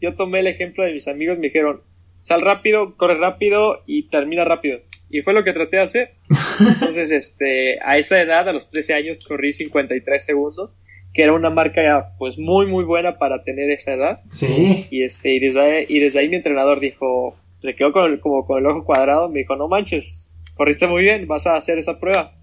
Yo 0.00 0.14
tomé 0.14 0.38
el 0.38 0.46
ejemplo 0.46 0.84
de 0.84 0.92
mis 0.92 1.08
amigos, 1.08 1.38
me 1.38 1.48
dijeron, 1.48 1.80
sal 2.20 2.42
rápido, 2.42 2.96
corre 2.96 3.16
rápido 3.16 3.82
y 3.86 4.04
termina 4.04 4.44
rápido. 4.44 4.78
Y 5.10 5.22
fue 5.22 5.32
lo 5.32 5.42
que 5.42 5.52
traté 5.52 5.76
de 5.76 5.82
hacer. 5.82 6.10
Entonces, 6.74 7.10
este, 7.10 7.80
a 7.82 7.98
esa 7.98 8.22
edad, 8.22 8.48
a 8.48 8.52
los 8.52 8.70
13 8.70 8.94
años, 8.94 9.24
corrí 9.24 9.50
53 9.50 10.24
segundos 10.24 10.76
que 11.12 11.22
era 11.22 11.32
una 11.32 11.50
marca 11.50 12.14
pues 12.18 12.38
muy 12.38 12.66
muy 12.66 12.84
buena 12.84 13.18
para 13.18 13.42
tener 13.42 13.70
esa 13.70 13.94
edad. 13.94 14.20
Sí. 14.30 14.86
Y 14.90 15.02
este 15.02 15.34
y 15.34 15.38
desde 15.40 15.60
ahí, 15.60 15.86
y 15.88 15.98
desde 15.98 16.20
ahí 16.20 16.28
mi 16.28 16.36
entrenador 16.36 16.80
dijo, 16.80 17.36
se 17.60 17.74
quedó 17.74 17.92
con 17.92 18.10
el, 18.12 18.20
como 18.20 18.46
con 18.46 18.58
el 18.58 18.66
ojo 18.66 18.84
cuadrado, 18.84 19.28
me 19.28 19.40
dijo, 19.40 19.56
"No 19.56 19.68
manches, 19.68 20.28
corriste 20.54 20.86
muy 20.86 21.02
bien, 21.02 21.26
vas 21.26 21.46
a 21.46 21.56
hacer 21.56 21.78
esa 21.78 21.98
prueba." 21.98 22.34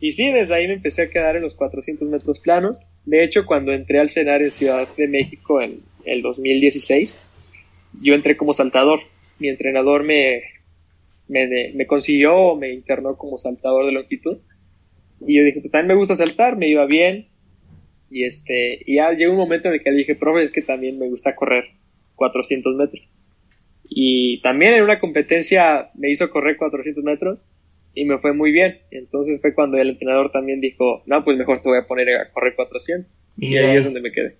Y 0.00 0.12
sí, 0.12 0.30
desde 0.30 0.54
ahí 0.54 0.66
me 0.66 0.74
empecé 0.74 1.02
a 1.02 1.10
quedar 1.10 1.36
en 1.36 1.42
los 1.42 1.54
400 1.56 2.08
metros 2.08 2.40
planos. 2.40 2.90
De 3.04 3.22
hecho, 3.22 3.44
cuando 3.44 3.72
entré 3.72 4.00
al 4.00 4.08
cenar 4.08 4.40
en 4.40 4.50
Ciudad 4.50 4.88
de 4.96 5.08
México 5.08 5.60
en 5.60 5.80
el 6.06 6.22
2016, 6.22 7.22
yo 8.00 8.14
entré 8.14 8.36
como 8.36 8.54
saltador. 8.54 9.00
Mi 9.38 9.48
entrenador 9.48 10.04
me, 10.04 10.42
me, 11.28 11.72
me 11.74 11.86
consiguió, 11.86 12.56
me 12.56 12.72
internó 12.72 13.16
como 13.16 13.36
saltador 13.36 13.84
de 13.86 13.92
longitud. 13.92 14.38
Y 15.26 15.36
yo 15.36 15.44
dije, 15.44 15.60
pues 15.60 15.70
también 15.70 15.88
me 15.88 15.94
gusta 15.94 16.14
saltar, 16.14 16.56
me 16.56 16.68
iba 16.68 16.86
bien, 16.86 17.28
y 18.10 18.24
este, 18.24 18.80
y 18.86 18.96
ya 18.96 19.12
llegó 19.12 19.32
un 19.32 19.38
momento 19.38 19.68
en 19.68 19.74
el 19.74 19.82
que 19.82 19.90
le 19.90 19.98
dije, 19.98 20.14
profe, 20.14 20.42
es 20.42 20.52
que 20.52 20.62
también 20.62 20.98
me 20.98 21.08
gusta 21.08 21.34
correr 21.34 21.64
400 22.16 22.74
metros. 22.74 23.10
Y 23.88 24.40
también 24.42 24.74
en 24.74 24.84
una 24.84 25.00
competencia 25.00 25.90
me 25.94 26.10
hizo 26.10 26.30
correr 26.30 26.56
400 26.56 27.02
metros 27.02 27.48
y 27.94 28.04
me 28.04 28.18
fue 28.18 28.32
muy 28.32 28.52
bien. 28.52 28.78
Entonces 28.90 29.40
fue 29.40 29.54
cuando 29.54 29.78
el 29.78 29.90
entrenador 29.90 30.30
también 30.30 30.60
dijo, 30.60 31.02
no, 31.06 31.22
pues 31.24 31.36
mejor 31.36 31.60
te 31.60 31.68
voy 31.68 31.78
a 31.78 31.86
poner 31.86 32.08
a 32.20 32.30
correr 32.30 32.54
400. 32.54 33.24
Y, 33.38 33.56
ahí 33.56 33.76
es 33.76 33.84
donde 33.84 34.00
me 34.00 34.12
quedé. 34.12 34.36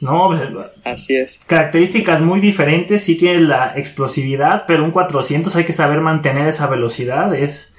No, 0.00 0.28
pues, 0.28 0.40
así 0.84 1.16
es. 1.16 1.40
Características 1.46 2.20
muy 2.20 2.40
diferentes, 2.40 3.02
sí 3.02 3.16
tiene 3.16 3.40
la 3.40 3.72
explosividad, 3.76 4.64
pero 4.66 4.84
un 4.84 4.90
400 4.90 5.54
hay 5.56 5.64
que 5.64 5.72
saber 5.72 6.00
mantener 6.00 6.46
esa 6.46 6.66
velocidad, 6.68 7.34
es 7.34 7.75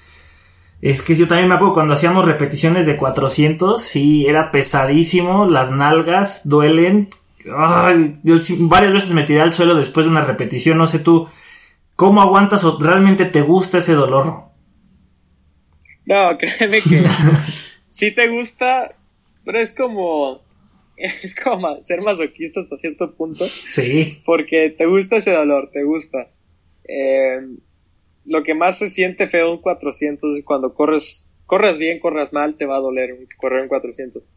es 0.81 1.01
que 1.01 1.15
yo 1.15 1.27
también 1.27 1.50
me 1.50 1.55
acuerdo 1.55 1.74
cuando 1.74 1.93
hacíamos 1.93 2.25
repeticiones 2.25 2.86
de 2.86 2.98
400, 2.98 3.81
sí, 3.81 4.25
era 4.27 4.51
pesadísimo, 4.51 5.46
las 5.46 5.72
nalgas 5.72 6.48
duelen. 6.48 7.10
Ay, 7.55 8.19
yo 8.24 8.36
varias 8.60 8.93
veces 8.93 9.12
me 9.12 9.24
tiré 9.24 9.41
al 9.41 9.53
suelo 9.53 9.75
después 9.75 10.05
de 10.05 10.12
una 10.12 10.22
repetición, 10.22 10.77
no 10.77 10.86
sé 10.86 11.00
tú, 11.00 11.27
¿cómo 11.96 12.22
aguantas 12.22 12.63
o 12.63 12.77
realmente 12.79 13.25
te 13.25 13.41
gusta 13.41 13.79
ese 13.79 13.93
dolor? 13.93 14.43
No, 16.05 16.38
créeme 16.39 16.81
que 16.81 17.03
sí 17.88 18.12
te 18.12 18.27
gusta, 18.27 18.89
pero 19.46 19.60
es 19.60 19.75
como, 19.75 20.41
es 20.98 21.36
como 21.36 21.81
ser 21.81 22.01
masoquista 22.01 22.60
hasta 22.60 22.77
cierto 22.77 23.12
punto. 23.13 23.46
Sí. 23.46 24.22
Porque 24.25 24.69
te 24.69 24.86
gusta 24.86 25.17
ese 25.17 25.34
dolor, 25.34 25.72
te 25.74 25.84
gusta. 25.84 26.27
Eh, 26.88 27.41
lo 28.29 28.43
que 28.43 28.53
más 28.53 28.77
se 28.77 28.88
siente 28.88 29.27
feo 29.27 29.51
un 29.51 29.62
400 29.62 30.38
es 30.38 30.46
cuando 30.46 30.74
corres, 30.74 31.34
corres 31.46 31.77
bien, 31.77 32.00
corras 32.00 32.34
mal, 32.34 32.55
te 32.55 32.65
va 32.65 32.77
a 32.77 32.81
doler 32.81 33.15
correr 33.38 33.63
un 33.63 33.67
400. 33.67 34.27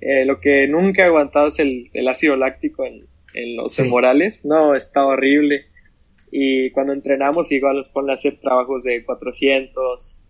Eh, 0.00 0.24
lo 0.24 0.40
que 0.40 0.68
nunca 0.68 1.02
he 1.02 1.06
aguantado 1.06 1.48
es 1.48 1.58
el, 1.58 1.90
ácido 2.08 2.36
láctico 2.36 2.84
en, 2.84 3.06
los 3.56 3.76
femorales. 3.76 4.44
No, 4.44 4.74
está 4.74 5.04
horrible. 5.04 5.66
Y 6.30 6.70
cuando 6.70 6.92
entrenamos, 6.92 7.52
igual 7.52 7.76
nos 7.76 7.88
ponen 7.88 8.10
a 8.10 8.14
hacer 8.14 8.40
trabajos 8.40 8.84
de 8.84 9.04
400, 9.04 10.24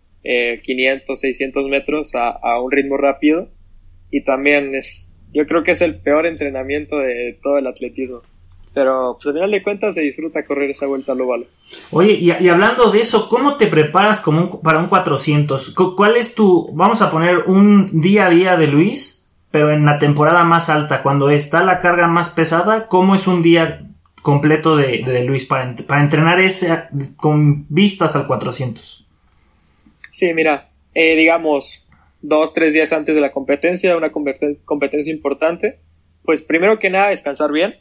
500, 0.63 1.19
600 1.19 1.69
metros 1.69 2.13
a, 2.15 2.29
a, 2.29 2.61
un 2.61 2.71
ritmo 2.71 2.97
rápido. 2.97 3.49
Y 4.11 4.23
también 4.23 4.75
es, 4.75 5.19
yo 5.33 5.45
creo 5.47 5.63
que 5.63 5.71
es 5.71 5.81
el 5.81 5.99
peor 5.99 6.25
entrenamiento 6.25 6.99
de 6.99 7.39
todo 7.41 7.57
el 7.57 7.67
atletismo. 7.67 8.21
Pero 8.73 9.13
pues, 9.15 9.27
al 9.27 9.33
final 9.33 9.51
de 9.51 9.63
cuentas 9.63 9.95
se 9.95 10.01
disfruta 10.01 10.45
correr 10.45 10.69
esa 10.69 10.87
vuelta 10.87 11.13
al 11.13 11.21
óvalo. 11.21 11.45
Oye, 11.91 12.13
y, 12.13 12.31
hablando 12.47 12.91
de 12.91 13.01
eso, 13.01 13.27
¿cómo 13.29 13.57
te 13.57 13.67
preparas 13.67 14.21
como 14.21 14.61
para 14.61 14.79
un 14.79 14.87
400? 14.87 15.73
¿Cuál 15.95 16.17
es 16.17 16.35
tu, 16.35 16.69
vamos 16.73 17.01
a 17.01 17.11
poner 17.11 17.39
un 17.47 18.01
día 18.01 18.27
a 18.27 18.29
día 18.29 18.57
de 18.57 18.67
Luis, 18.67 19.25
pero 19.51 19.71
en 19.71 19.85
la 19.85 19.97
temporada 19.97 20.43
más 20.43 20.69
alta, 20.69 21.01
cuando 21.01 21.29
está 21.29 21.63
la 21.63 21.79
carga 21.79 22.07
más 22.07 22.29
pesada, 22.29 22.87
¿cómo 22.87 23.15
es 23.15 23.27
un 23.27 23.41
día 23.41 23.85
completo 24.21 24.75
de, 24.75 25.23
Luis 25.25 25.45
para, 25.45 25.75
para 25.87 26.01
entrenar 26.01 26.39
ese 26.39 26.83
con 27.15 27.65
vistas 27.69 28.15
al 28.15 28.27
400? 28.27 29.05
Sí, 30.11 30.33
mira, 30.33 30.69
eh, 30.93 31.15
digamos, 31.15 31.87
dos, 32.21 32.53
tres 32.53 32.73
días 32.73 32.91
antes 32.93 33.15
de 33.15 33.21
la 33.21 33.31
competencia, 33.31 33.95
una 33.95 34.11
competencia 34.11 35.13
importante, 35.13 35.79
pues 36.23 36.41
primero 36.41 36.79
que 36.79 36.89
nada 36.89 37.09
descansar 37.09 37.51
bien, 37.51 37.75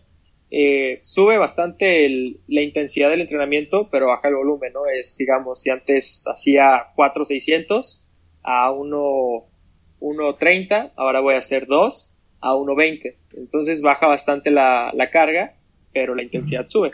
eh, 0.50 0.99
sube 1.02 1.37
bastante 1.37 2.09
la 2.47 2.62
intensidad 2.62 3.11
del 3.11 3.21
entrenamiento, 3.21 3.90
pero 3.90 4.07
baja 4.07 4.28
el 4.28 4.37
volumen, 4.37 4.73
¿no? 4.73 4.87
Es, 4.87 5.17
digamos, 5.19 5.61
si 5.61 5.69
antes 5.71 6.25
hacía 6.26 6.87
4,600 6.95 8.07
a 8.43 8.71
1,30, 8.71 10.93
ahora 10.97 11.21
voy 11.21 11.35
a 11.35 11.38
hacer 11.38 11.67
2 11.67 12.14
a 12.40 12.55
1,20. 12.55 13.14
Entonces 13.37 13.83
baja 13.83 14.07
bastante 14.07 14.50
la, 14.50 15.11
carga, 15.12 15.55
pero 15.93 16.14
la 16.14 16.23
intensidad 16.23 16.67
sube. 16.69 16.93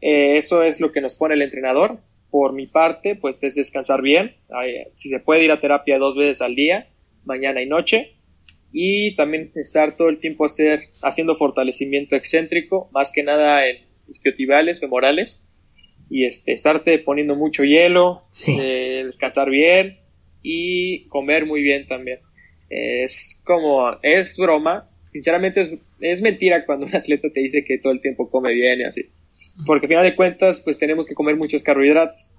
Eh, 0.00 0.36
eso 0.36 0.62
es 0.62 0.80
lo 0.80 0.92
que 0.92 1.00
nos 1.00 1.16
pone 1.16 1.34
el 1.34 1.42
entrenador. 1.42 1.98
Por 2.30 2.52
mi 2.52 2.66
parte, 2.66 3.16
pues 3.16 3.42
es 3.42 3.56
descansar 3.56 4.00
bien. 4.00 4.36
si 4.94 5.08
se 5.08 5.18
puede 5.18 5.42
ir 5.44 5.50
a 5.50 5.60
terapia 5.60 5.98
dos 5.98 6.16
veces 6.16 6.40
al 6.40 6.54
día, 6.54 6.86
mañana 7.24 7.62
y 7.62 7.66
noche 7.66 8.14
y 8.72 9.14
también 9.16 9.50
estar 9.54 9.96
todo 9.96 10.08
el 10.08 10.18
tiempo 10.18 10.44
hacer, 10.44 10.88
haciendo 11.02 11.34
fortalecimiento 11.34 12.16
excéntrico, 12.16 12.88
más 12.92 13.12
que 13.12 13.22
nada 13.22 13.68
en 13.68 13.78
isquiotibiales, 14.08 14.80
femorales, 14.80 15.42
y 16.08 16.24
este, 16.24 16.52
estarte 16.52 16.98
poniendo 16.98 17.36
mucho 17.36 17.64
hielo, 17.64 18.22
eh, 18.46 19.02
descansar 19.04 19.50
bien 19.50 19.98
y 20.42 21.06
comer 21.08 21.46
muy 21.46 21.62
bien 21.62 21.86
también. 21.86 22.18
Es 22.68 23.40
como, 23.44 23.96
es 24.02 24.36
broma, 24.38 24.88
sinceramente 25.12 25.78
es, 26.00 26.22
mentira 26.22 26.64
cuando 26.64 26.86
un 26.86 26.96
atleta 26.96 27.28
te 27.30 27.40
dice 27.40 27.64
que 27.64 27.78
todo 27.78 27.92
el 27.92 28.00
tiempo 28.00 28.30
come 28.30 28.52
bien 28.52 28.80
y 28.80 28.84
así. 28.84 29.10
Porque 29.66 29.86
al 29.86 29.88
final 29.90 30.04
de 30.04 30.16
cuentas, 30.16 30.62
pues 30.64 30.78
tenemos 30.78 31.06
que 31.06 31.14
comer 31.14 31.36
muchos 31.36 31.62
carbohidratos, 31.62 32.30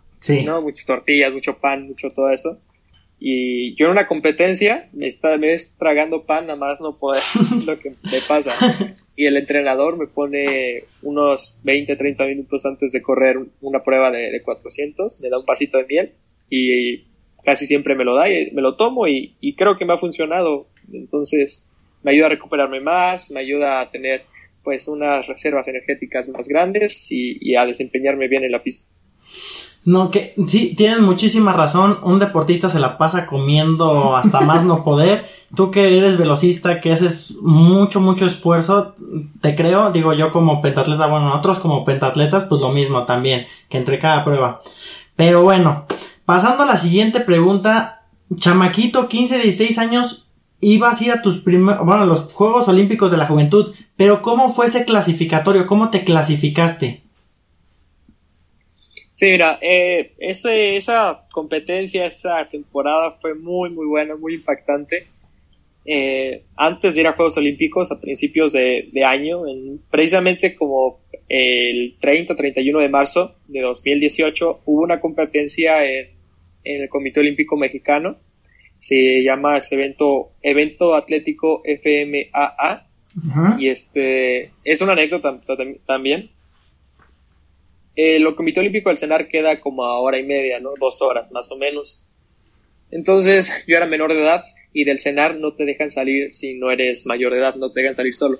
¿no? 0.46 0.64
Muchas 0.64 0.86
tortillas, 0.88 1.32
mucho 1.32 1.58
pan, 1.60 1.88
mucho 1.88 2.10
todo 2.10 2.32
eso. 2.32 2.60
Y 3.26 3.74
yo 3.76 3.86
en 3.86 3.94
una 3.94 4.06
competencia 4.06 4.90
me, 4.92 5.08
está, 5.08 5.38
me 5.38 5.48
ves 5.48 5.78
tragando 5.80 6.26
pan, 6.26 6.46
nada 6.46 6.60
más 6.60 6.82
no 6.82 6.98
poder, 6.98 7.24
lo 7.66 7.80
que 7.80 7.92
me 7.92 8.18
pasa. 8.28 8.52
Y 9.16 9.28
el 9.28 9.38
entrenador 9.38 9.98
me 9.98 10.08
pone 10.08 10.84
unos 11.04 11.58
20, 11.64 11.96
30 11.96 12.26
minutos 12.26 12.66
antes 12.66 12.92
de 12.92 13.02
correr 13.02 13.40
una 13.62 13.82
prueba 13.82 14.12
de, 14.12 14.42
400, 14.44 15.22
me 15.22 15.30
da 15.30 15.40
un 15.40 15.46
pasito 15.46 15.78
de 15.78 15.86
miel 15.86 16.12
y 16.50 17.06
casi 17.46 17.66
siempre 17.66 17.96
me 17.96 18.04
lo 18.04 18.14
da 18.14 18.30
y 18.30 18.52
me 18.52 18.62
lo 18.62 18.76
tomo 18.76 19.08
y, 19.08 19.38
creo 19.58 19.78
que 19.78 19.86
me 19.86 19.94
ha 19.94 19.98
funcionado. 19.98 20.68
Entonces 20.92 21.70
me 22.04 22.12
ayuda 22.12 22.26
a 22.26 22.32
recuperarme 22.32 22.82
más, 22.82 23.32
me 23.32 23.40
ayuda 23.40 23.80
a 23.80 23.90
tener 23.90 24.24
pues 24.66 24.90
unas 24.90 25.28
reservas 25.28 25.70
energéticas 25.70 26.28
más 26.28 26.50
grandes 26.50 27.08
y 27.10 27.56
a 27.56 27.66
desempeñarme 27.66 28.28
bien 28.28 28.44
en 28.44 28.52
la 28.52 28.62
pista. 28.62 28.93
No, 29.86 30.12
que 30.12 30.34
sí, 30.48 30.76
tienes 30.76 31.00
muchísima 31.00 31.52
razón. 31.52 32.00
Un 32.04 32.20
deportista 32.20 32.70
se 32.70 32.80
la 32.80 32.98
pasa 32.98 33.28
comiendo 33.28 34.16
hasta 34.16 34.40
más 34.42 34.64
no 34.64 34.84
poder. 34.86 35.26
Tú 35.56 35.72
que 35.72 35.98
eres 35.98 36.18
velocista, 36.18 36.80
que 36.80 36.94
haces 36.94 37.36
mucho, 37.42 38.00
mucho 38.00 38.26
esfuerzo, 38.26 38.96
te 39.42 39.56
creo. 39.56 39.92
Digo 39.92 40.14
yo 40.14 40.32
como 40.32 40.62
pentatleta, 40.62 41.08
bueno, 41.08 41.36
otros 41.36 41.60
como 41.60 41.84
pentatletas, 41.84 42.46
pues 42.46 42.62
lo 42.62 42.72
mismo 42.72 43.04
también, 43.04 43.46
que 43.70 43.78
entre 43.78 44.00
cada 44.00 44.24
prueba. 44.24 44.62
Pero 45.18 45.44
bueno, 45.44 45.86
pasando 46.26 46.64
a 46.64 46.68
la 46.68 46.78
siguiente 46.78 47.20
pregunta. 47.20 48.00
Chamaquito, 48.36 49.10
15, 49.10 49.36
16 49.36 49.78
años, 49.78 50.28
ibas 50.60 51.02
a 51.02 51.04
ir 51.04 51.12
a 51.12 51.22
tus 51.22 51.40
primeros, 51.40 51.86
bueno, 51.86 52.06
los 52.06 52.34
Juegos 52.34 52.68
Olímpicos 52.68 53.12
de 53.12 53.18
la 53.18 53.28
Juventud. 53.28 53.76
Pero 53.96 54.22
¿cómo 54.22 54.50
fue 54.50 54.66
ese 54.68 54.86
clasificatorio? 54.86 55.68
¿Cómo 55.68 55.90
te 55.90 56.04
clasificaste? 56.04 57.03
Sí, 59.14 59.28
mira, 59.28 59.60
eh, 59.62 60.12
esa 60.18 61.28
competencia, 61.32 62.06
esa 62.06 62.48
temporada 62.50 63.12
fue 63.22 63.36
muy, 63.36 63.70
muy 63.70 63.86
buena, 63.86 64.16
muy 64.16 64.34
impactante. 64.34 65.06
Eh, 65.86 66.44
antes 66.56 66.96
de 66.96 67.02
ir 67.02 67.08
a 67.08 67.14
Juegos 67.14 67.38
Olímpicos, 67.38 67.92
a 67.92 68.02
principios 68.02 68.54
de, 68.54 68.90
año, 69.06 69.44
precisamente 69.92 70.56
como 70.56 71.00
el 71.30 71.96
30-31 72.00 72.82
de 72.82 72.90
marzo 72.90 73.36
de 73.48 73.62
2018, 73.62 74.62
hubo 74.66 74.82
una 74.82 75.00
competencia 75.00 75.86
en, 75.88 76.10
el 76.64 76.90
Comité 76.90 77.20
Olímpico 77.20 77.56
Mexicano. 77.56 78.18
Se 78.80 79.22
llama 79.22 79.58
ese 79.58 79.76
evento 79.76 80.32
Evento 80.42 80.96
Atlético 80.96 81.62
FMAA. 81.64 82.88
Y 83.60 83.68
este 83.68 84.50
es 84.64 84.82
una 84.82 84.94
anécdota 84.94 85.40
también 85.86 86.32
el 87.96 88.36
Comité 88.36 88.60
Olímpico 88.60 88.90
del 88.90 88.98
Cenar 88.98 89.28
queda 89.28 89.60
como 89.60 89.86
a 89.86 90.00
hora 90.00 90.18
y 90.18 90.24
media, 90.24 90.60
¿no? 90.60 90.72
Dos 90.80 91.02
horas, 91.02 91.32
más 91.32 91.52
o 91.52 91.58
menos. 91.58 92.06
Entonces, 92.92 93.64
yo 93.68 93.78
era 93.78 93.86
menor 93.86 94.14
de 94.14 94.22
edad 94.22 94.42
y 94.72 94.84
del 94.84 95.00
cenar 95.00 95.36
no 95.38 95.54
te 95.54 95.66
dejan 95.66 95.90
salir 95.90 96.30
si 96.30 96.56
no 96.56 96.72
eres 96.72 97.06
mayor 97.06 97.34
de 97.34 97.40
edad, 97.40 97.56
no 97.56 97.72
te 97.72 97.82
dejan 97.82 97.94
salir 97.94 98.16
solo. 98.16 98.40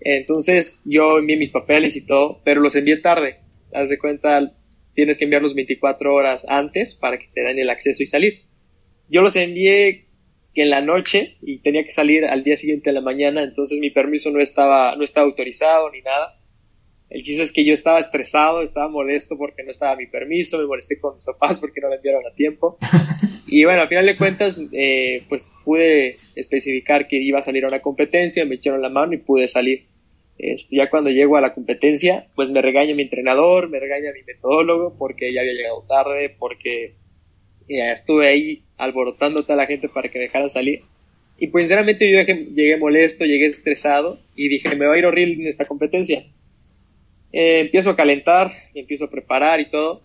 Entonces, 0.00 0.82
yo 0.84 1.18
envié 1.18 1.36
mis 1.36 1.50
papeles 1.50 1.96
y 1.96 2.06
todo, 2.06 2.40
pero 2.44 2.60
los 2.60 2.76
envié 2.76 2.96
tarde. 2.96 3.36
Haz 3.74 3.90
de 3.90 3.98
cuenta, 3.98 4.52
tienes 4.94 5.18
que 5.18 5.24
enviarlos 5.24 5.54
24 5.54 6.14
horas 6.14 6.46
antes 6.48 6.94
para 6.94 7.18
que 7.18 7.28
te 7.34 7.42
den 7.42 7.58
el 7.58 7.70
acceso 7.70 8.02
y 8.02 8.06
salir. 8.06 8.42
Yo 9.08 9.22
los 9.22 9.36
envié 9.36 10.06
en 10.54 10.70
la 10.70 10.80
noche 10.80 11.36
y 11.42 11.58
tenía 11.58 11.84
que 11.84 11.92
salir 11.92 12.24
al 12.24 12.44
día 12.44 12.56
siguiente 12.56 12.90
de 12.90 12.94
la 12.94 13.00
mañana, 13.00 13.42
entonces 13.42 13.78
mi 13.80 13.90
permiso 13.90 14.30
no 14.30 14.40
estaba, 14.40 14.96
no 14.96 15.04
estaba 15.04 15.26
autorizado 15.26 15.90
ni 15.90 16.00
nada. 16.02 16.37
El 17.10 17.22
chiste 17.22 17.42
es 17.42 17.52
que 17.52 17.64
yo 17.64 17.72
estaba 17.72 17.98
estresado, 17.98 18.60
estaba 18.60 18.88
molesto 18.88 19.38
porque 19.38 19.62
no 19.62 19.70
estaba 19.70 19.96
mi 19.96 20.06
permiso, 20.06 20.58
me 20.58 20.66
molesté 20.66 21.00
con 21.00 21.14
mis 21.14 21.24
papás 21.24 21.58
porque 21.60 21.80
no 21.80 21.88
me 21.88 21.96
enviaron 21.96 22.26
a 22.26 22.34
tiempo. 22.34 22.78
Y 23.50 23.64
bueno, 23.64 23.80
al 23.80 23.88
final 23.88 24.04
de 24.04 24.14
cuentas, 24.14 24.60
eh, 24.72 25.22
pues 25.30 25.50
pude 25.64 26.18
especificar 26.36 27.08
que 27.08 27.16
iba 27.16 27.38
a 27.38 27.42
salir 27.42 27.64
a 27.64 27.68
una 27.68 27.80
competencia, 27.80 28.44
me 28.44 28.56
echaron 28.56 28.82
la 28.82 28.90
mano 28.90 29.14
y 29.14 29.16
pude 29.16 29.46
salir. 29.46 29.86
Este, 30.36 30.76
ya 30.76 30.90
cuando 30.90 31.08
llego 31.08 31.38
a 31.38 31.40
la 31.40 31.54
competencia, 31.54 32.26
pues 32.34 32.50
me 32.50 32.60
regaña 32.60 32.94
mi 32.94 33.04
entrenador, 33.04 33.70
me 33.70 33.80
regaña 33.80 34.12
mi 34.12 34.22
metodólogo 34.22 34.94
porque 34.98 35.32
ya 35.32 35.40
había 35.40 35.54
llegado 35.54 35.82
tarde, 35.88 36.28
porque 36.38 36.92
ya 37.70 37.90
estuve 37.90 38.26
ahí 38.26 38.64
alborotando 38.76 39.40
a 39.40 39.42
toda 39.42 39.56
la 39.56 39.66
gente 39.66 39.88
para 39.88 40.10
que 40.10 40.18
dejara 40.18 40.50
salir. 40.50 40.82
Y 41.38 41.46
pues 41.46 41.68
sinceramente 41.68 42.12
yo 42.12 42.20
llegué 42.20 42.76
molesto, 42.76 43.24
llegué 43.24 43.46
estresado 43.46 44.18
y 44.36 44.48
dije, 44.48 44.76
me 44.76 44.84
va 44.84 44.92
a 44.92 44.98
ir 44.98 45.06
horrible 45.06 45.42
en 45.42 45.46
esta 45.46 45.64
competencia 45.64 46.22
eh, 47.32 47.60
empiezo 47.60 47.90
a 47.90 47.96
calentar 47.96 48.52
y 48.74 48.80
empiezo 48.80 49.06
a 49.06 49.10
preparar 49.10 49.60
y 49.60 49.68
todo. 49.68 50.02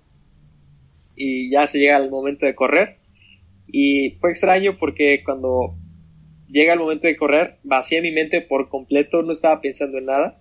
Y 1.15 1.51
ya 1.51 1.68
se 1.68 1.80
llega 1.80 1.98
el 1.98 2.10
momento 2.10 2.46
de 2.46 2.56
correr. 2.56 2.98
Y 3.68 4.12
fue 4.20 4.30
extraño 4.30 4.77
porque 4.77 5.22
cuando 5.24 5.75
llega 6.50 6.74
el 6.74 6.80
momento 6.80 7.08
de 7.08 7.15
correr, 7.15 7.58
vacié 7.63 8.01
mi 8.01 8.12
mente 8.12 8.42
por 8.42 8.70
completo, 8.70 9.24
no 9.24 9.32
estaba 9.32 9.62
pensando 9.62 9.98
en 9.98 10.06
nada. 10.06 10.36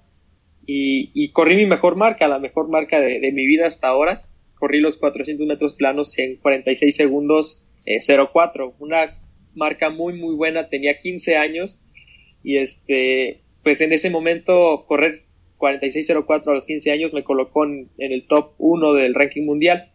Y, 0.64 1.30
corrí 1.32 1.56
mi 1.56 1.66
mejor 1.66 1.96
marca, 1.96 2.28
la 2.28 2.38
mejor 2.38 2.68
marca 2.68 3.00
de, 3.00 3.32
mi 3.32 3.46
vida 3.46 3.66
hasta 3.66 3.88
ahora. 3.88 4.22
Corrí 4.54 4.80
los 4.80 4.96
400 4.96 5.46
metros 5.46 5.74
planos 5.74 6.16
en 6.18 6.36
46 6.36 6.94
segundos 6.94 7.64
04. 7.84 8.66
Eh, 8.68 8.72
Una 8.78 9.18
marca 9.54 9.90
muy, 9.90 10.14
muy 10.14 10.34
buena. 10.36 10.68
Tenía 10.68 10.98
15 10.98 11.36
años. 11.36 11.80
Y 12.44 12.58
este, 12.58 13.40
pues 13.62 13.80
en 13.80 13.92
ese 13.92 14.10
momento 14.10 14.84
correr 14.86 15.24
46.04 15.62 16.49
a 16.49 16.54
los 16.54 16.66
15 16.66 16.90
años 16.90 17.12
me 17.12 17.23
colocó 17.23 17.64
en, 17.64 17.88
el 17.99 18.26
top 18.26 18.54
1 18.59 18.95
del 18.95 19.14
ranking 19.14 19.45
mundial. 19.45 19.92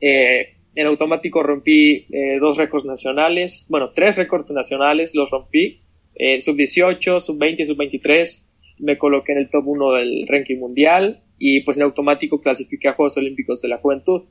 Eh, 0.00 0.54
en 0.76 0.86
automático 0.86 1.42
rompí 1.42 2.06
eh, 2.12 2.38
dos 2.38 2.56
récords 2.56 2.84
nacionales, 2.84 3.66
bueno, 3.68 3.90
tres 3.92 4.16
récords 4.16 4.52
nacionales 4.52 5.14
los 5.14 5.30
rompí. 5.30 5.80
En 6.14 6.42
sub 6.42 6.56
18, 6.56 7.18
sub 7.18 7.38
20 7.38 7.62
y 7.62 7.66
sub 7.66 7.76
23 7.76 8.54
me 8.80 8.96
coloqué 8.96 9.32
en 9.32 9.38
el 9.38 9.50
top 9.50 9.66
1 9.66 9.92
del 9.94 10.26
ranking 10.28 10.58
mundial 10.58 11.22
y 11.38 11.60
pues 11.60 11.76
en 11.76 11.82
automático 11.84 12.40
clasifiqué 12.40 12.88
a 12.88 12.92
Juegos 12.92 13.16
Olímpicos 13.16 13.60
de 13.60 13.68
la 13.68 13.78
Juventud. 13.78 14.22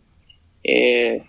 Eh, 0.64 1.22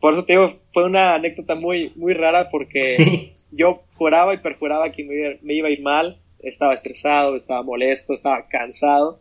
por 0.00 0.14
eso 0.14 0.24
te 0.24 0.34
digo, 0.34 0.46
fue 0.72 0.84
una 0.84 1.14
anécdota 1.14 1.54
muy, 1.54 1.92
muy 1.96 2.14
rara 2.14 2.48
porque 2.50 3.32
yo 3.52 3.82
juraba 3.94 4.34
y 4.34 4.38
perjuraba 4.38 4.92
que 4.92 5.04
me 5.42 5.54
iba, 5.54 5.68
a 5.68 5.70
ir 5.70 5.82
mal, 5.82 6.20
estaba 6.42 6.74
estresado, 6.74 7.36
estaba 7.36 7.62
molesto, 7.62 8.12
estaba 8.12 8.46
cansado, 8.48 9.20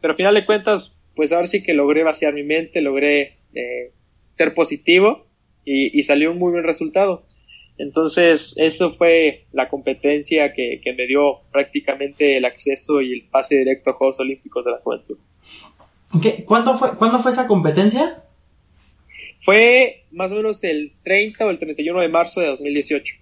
pero 0.00 0.12
al 0.12 0.16
final 0.16 0.34
de 0.34 0.46
cuentas, 0.46 0.98
pues 1.14 1.32
ahora 1.32 1.46
sí 1.46 1.62
que 1.62 1.74
logré 1.74 2.02
vaciar 2.02 2.34
mi 2.34 2.42
mente, 2.42 2.80
logré 2.80 3.36
eh, 3.54 3.92
ser 4.32 4.54
positivo 4.54 5.26
y, 5.64 6.02
salió 6.02 6.32
un 6.32 6.38
muy 6.38 6.52
buen 6.52 6.64
resultado. 6.64 7.22
Entonces, 7.78 8.54
eso 8.56 8.90
fue 8.90 9.44
la 9.52 9.68
competencia 9.68 10.52
que, 10.52 10.80
me 10.96 11.06
dio 11.06 11.40
prácticamente 11.52 12.36
el 12.36 12.44
acceso 12.44 13.00
y 13.00 13.12
el 13.12 13.22
pase 13.30 13.56
directo 13.56 13.90
a 13.90 13.92
Juegos 13.92 14.20
Olímpicos 14.20 14.64
de 14.64 14.70
la 14.72 14.78
Juventud. 14.78 15.18
¿Cuándo, 16.44 16.74
fue, 16.74 16.96
¿Cuándo 16.96 17.18
fue 17.18 17.30
esa 17.30 17.46
competencia? 17.46 18.22
Fue 19.42 20.04
más 20.10 20.32
o 20.32 20.36
menos 20.36 20.62
el 20.64 20.92
30 21.04 21.46
o 21.46 21.50
el 21.50 21.58
31 21.58 22.00
de 22.00 22.08
marzo 22.08 22.40
de 22.40 22.48
2018. 22.48 23.14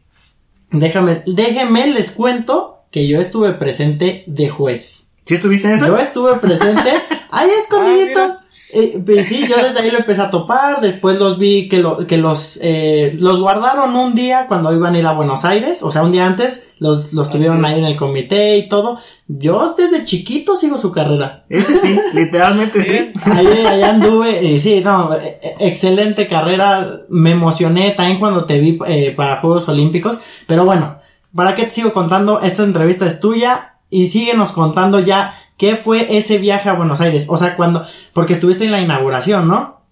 Déjame, 0.72 1.22
déjenme 1.26 1.86
les 1.88 2.10
cuento 2.12 2.77
que 2.90 3.06
yo 3.06 3.20
estuve 3.20 3.52
presente 3.54 4.24
de 4.26 4.48
juez. 4.48 5.12
¿Sí 5.24 5.34
estuviste 5.34 5.68
en 5.68 5.74
eso? 5.74 5.86
Yo 5.86 5.98
estuve 5.98 6.36
presente, 6.36 6.90
ahí 7.30 7.50
escondidito. 7.58 8.20
Ah, 8.20 8.44
eh, 8.70 9.02
pues 9.04 9.28
sí, 9.28 9.46
yo 9.48 9.56
desde 9.56 9.80
ahí 9.80 9.90
lo 9.90 9.98
empecé 9.98 10.20
a 10.20 10.30
topar, 10.30 10.82
después 10.82 11.18
los 11.18 11.38
vi 11.38 11.68
que, 11.68 11.78
lo, 11.78 12.06
que 12.06 12.18
los, 12.18 12.58
eh, 12.62 13.16
los 13.18 13.40
guardaron 13.40 13.96
un 13.96 14.14
día 14.14 14.46
cuando 14.46 14.74
iban 14.74 14.94
a 14.94 14.98
ir 14.98 15.06
a 15.06 15.14
Buenos 15.14 15.46
Aires, 15.46 15.82
o 15.82 15.90
sea, 15.90 16.02
un 16.02 16.12
día 16.12 16.26
antes, 16.26 16.74
los, 16.78 17.14
los 17.14 17.30
tuvieron 17.30 17.64
ahí 17.64 17.78
en 17.78 17.86
el 17.86 17.96
comité 17.96 18.58
y 18.58 18.68
todo. 18.68 18.98
Yo 19.26 19.74
desde 19.76 20.04
chiquito 20.04 20.54
sigo 20.54 20.76
su 20.76 20.92
carrera. 20.92 21.46
Ese 21.48 21.78
sí, 21.78 21.98
literalmente 22.14 22.82
sí. 22.82 23.10
Ahí, 23.24 23.46
ahí 23.46 23.82
anduve, 23.82 24.44
y 24.44 24.58
sí, 24.58 24.82
no, 24.84 25.14
e, 25.14 25.38
e, 25.42 25.66
excelente 25.66 26.28
carrera, 26.28 27.00
me 27.08 27.30
emocioné 27.30 27.92
también 27.92 28.18
cuando 28.18 28.44
te 28.44 28.60
vi 28.60 28.78
eh, 28.86 29.14
para 29.16 29.40
Juegos 29.40 29.66
Olímpicos, 29.70 30.18
pero 30.46 30.66
bueno, 30.66 30.97
¿para 31.34 31.54
qué 31.54 31.64
te 31.64 31.70
sigo 31.70 31.92
contando? 31.92 32.40
Esta 32.40 32.64
entrevista 32.64 33.06
es 33.06 33.20
tuya 33.20 33.74
y 33.90 34.08
síguenos 34.08 34.52
contando 34.52 35.00
ya 35.00 35.34
¿Qué 35.58 35.74
fue 35.74 36.16
ese 36.16 36.38
viaje 36.38 36.68
a 36.68 36.74
Buenos 36.74 37.00
Aires? 37.00 37.26
O 37.28 37.36
sea, 37.36 37.56
cuando, 37.56 37.84
porque 38.14 38.34
estuviste 38.34 38.64
en 38.64 38.70
la 38.70 38.80
inauguración, 38.80 39.48
¿no? 39.48 39.82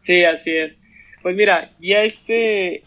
Sí, 0.00 0.24
así 0.24 0.56
es. 0.56 0.80
Pues 1.20 1.36
mira, 1.36 1.70
ya 1.78 2.02
este, 2.02 2.82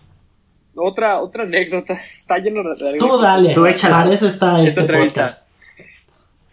otra, 0.73 1.21
otra 1.21 1.43
anécdota, 1.43 1.93
está 2.15 2.39
lleno 2.39 2.63
de... 2.63 2.97
Tú 2.97 3.21
dale, 3.21 3.53
tú 3.53 3.67
échala, 3.67 4.01
eso 4.01 4.27
está 4.27 4.65
este 4.65 4.81
entrevista. 4.81 5.29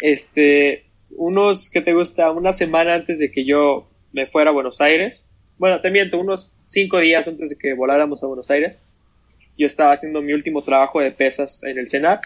Este, 0.00 0.85
unos, 1.16 1.71
¿qué 1.71 1.80
te 1.80 1.94
gusta? 1.94 2.30
Una 2.30 2.52
semana 2.52 2.92
antes 2.92 3.18
de 3.18 3.32
que 3.32 3.47
yo 3.47 3.88
me 4.12 4.26
fuera 4.26 4.50
a 4.50 4.52
Buenos 4.52 4.82
Aires, 4.82 5.30
bueno, 5.56 5.80
te 5.80 5.90
miento, 5.90 6.18
unos 6.18 6.52
cinco 6.66 6.99
días 6.99 7.26
antes 7.26 7.50
de 7.50 7.56
que 7.56 7.73
voláramos 7.73 8.23
a 8.23 8.26
Buenos 8.26 8.50
Aires, 8.50 8.82
yo 9.56 9.66
estaba 9.66 9.92
haciendo 9.92 10.23
mi 10.23 10.32
último 10.32 10.62
trabajo 10.62 11.00
de 11.00 11.11
pesas 11.11 11.62
en 11.64 11.78
el 11.78 11.88
CENAR 11.88 12.21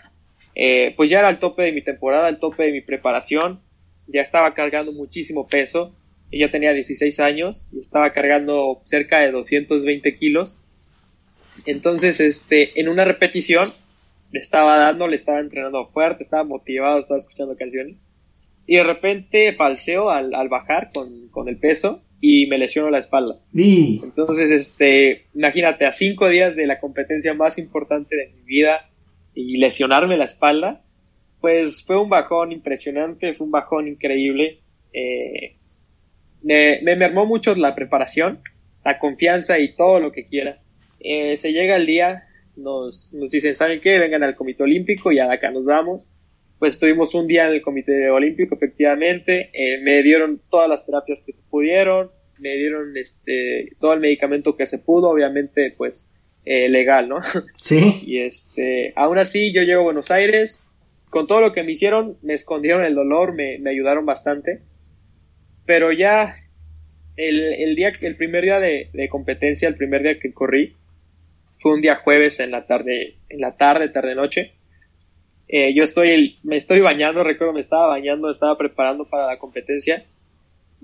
eh, 0.58 0.94
pues 0.96 1.10
ya 1.10 1.18
era 1.18 1.28
el 1.28 1.38
tope 1.38 1.64
de 1.64 1.72
mi 1.72 1.82
temporada, 1.82 2.30
el 2.30 2.38
tope 2.38 2.64
de 2.64 2.72
mi 2.72 2.80
preparación, 2.80 3.60
ya 4.06 4.22
estaba 4.22 4.54
cargando 4.54 4.90
muchísimo 4.90 5.46
peso, 5.46 5.94
ya 6.32 6.50
tenía 6.50 6.72
16 6.72 7.20
años 7.20 7.66
y 7.72 7.78
estaba 7.78 8.12
cargando 8.14 8.80
cerca 8.82 9.20
de 9.20 9.30
220 9.30 10.16
kilos. 10.16 10.58
Entonces, 11.66 12.20
este, 12.20 12.80
en 12.80 12.88
una 12.88 13.04
repetición, 13.04 13.74
le 14.32 14.40
estaba 14.40 14.78
dando, 14.78 15.06
le 15.08 15.16
estaba 15.16 15.40
entrenando 15.40 15.86
fuerte, 15.88 16.22
estaba 16.22 16.42
motivado, 16.42 16.98
estaba 16.98 17.18
escuchando 17.18 17.56
canciones. 17.56 18.00
Y 18.66 18.76
de 18.76 18.84
repente 18.84 19.52
falseo 19.52 20.08
al, 20.08 20.34
al 20.34 20.48
bajar 20.48 20.90
con, 20.92 21.28
con, 21.28 21.48
el 21.48 21.58
peso 21.58 22.02
y 22.20 22.46
me 22.46 22.58
lesiono 22.58 22.90
la 22.90 22.98
espalda. 22.98 23.38
Entonces, 24.02 24.50
este, 24.50 25.26
imagínate, 25.34 25.86
a 25.86 25.92
cinco 25.92 26.28
días 26.28 26.56
de 26.56 26.66
la 26.66 26.80
competencia 26.80 27.34
más 27.34 27.58
importante 27.58 28.16
de 28.16 28.28
mi 28.28 28.42
vida, 28.42 28.88
y 29.36 29.58
lesionarme 29.58 30.16
la 30.16 30.24
espalda, 30.24 30.82
pues 31.40 31.84
fue 31.86 32.00
un 32.00 32.08
bajón 32.08 32.52
impresionante, 32.52 33.34
fue 33.34 33.44
un 33.44 33.52
bajón 33.52 33.86
increíble. 33.86 34.60
Eh, 34.94 35.56
me, 36.42 36.80
me 36.82 36.96
mermó 36.96 37.26
mucho 37.26 37.54
la 37.54 37.74
preparación, 37.74 38.40
la 38.82 38.98
confianza 38.98 39.58
y 39.58 39.74
todo 39.74 40.00
lo 40.00 40.10
que 40.10 40.26
quieras. 40.26 40.70
Eh, 41.00 41.36
se 41.36 41.52
llega 41.52 41.76
el 41.76 41.84
día, 41.84 42.24
nos, 42.56 43.12
nos 43.12 43.30
dicen, 43.30 43.54
¿saben 43.54 43.80
qué? 43.80 43.98
Vengan 43.98 44.22
al 44.22 44.34
Comité 44.34 44.62
Olímpico 44.62 45.12
y 45.12 45.18
acá 45.18 45.50
nos 45.50 45.66
vamos. 45.66 46.10
Pues 46.58 46.74
estuvimos 46.74 47.14
un 47.14 47.26
día 47.26 47.46
en 47.46 47.54
el 47.54 47.62
Comité 47.62 48.10
Olímpico, 48.10 48.54
efectivamente. 48.54 49.50
Eh, 49.52 49.78
me 49.82 50.02
dieron 50.02 50.40
todas 50.50 50.68
las 50.68 50.86
terapias 50.86 51.20
que 51.20 51.32
se 51.32 51.42
pudieron, 51.50 52.10
me 52.40 52.54
dieron 52.56 52.96
este, 52.96 53.72
todo 53.80 53.92
el 53.92 54.00
medicamento 54.00 54.56
que 54.56 54.66
se 54.66 54.78
pudo, 54.78 55.10
obviamente, 55.10 55.74
pues 55.76 56.14
eh, 56.46 56.68
legal, 56.68 57.08
¿no? 57.08 57.20
Sí. 57.56 58.02
Y 58.06 58.18
este, 58.20 58.92
aún 58.96 59.18
así 59.18 59.52
yo 59.52 59.62
llego 59.62 59.80
a 59.80 59.84
Buenos 59.84 60.10
Aires, 60.10 60.68
con 61.10 61.26
todo 61.26 61.40
lo 61.40 61.52
que 61.52 61.62
me 61.62 61.72
hicieron, 61.72 62.16
me 62.22 62.34
escondieron 62.34 62.84
el 62.84 62.94
dolor, 62.94 63.32
me, 63.34 63.58
ayudaron 63.68 64.06
bastante, 64.06 64.60
pero 65.64 65.90
ya 65.90 66.36
el, 67.16 67.74
día, 67.74 67.92
el 68.00 68.16
primer 68.16 68.44
día 68.44 68.60
de, 68.60 69.08
competencia, 69.10 69.68
el 69.68 69.76
primer 69.76 70.02
día 70.02 70.20
que 70.20 70.32
corrí, 70.32 70.74
fue 71.58 71.72
un 71.72 71.80
día 71.80 71.96
jueves 71.96 72.38
en 72.40 72.50
la 72.50 72.66
tarde, 72.66 73.14
en 73.28 73.40
la 73.40 73.56
tarde, 73.56 73.88
tarde 73.88 74.14
noche. 74.14 74.52
Eh, 75.48 75.74
yo 75.74 75.84
estoy, 75.84 76.38
me 76.42 76.56
estoy 76.56 76.80
bañando, 76.80 77.22
recuerdo, 77.22 77.52
me 77.52 77.60
estaba 77.60 77.86
bañando, 77.86 78.28
estaba 78.28 78.58
preparando 78.58 79.04
para 79.04 79.26
la 79.26 79.38
competencia. 79.38 80.04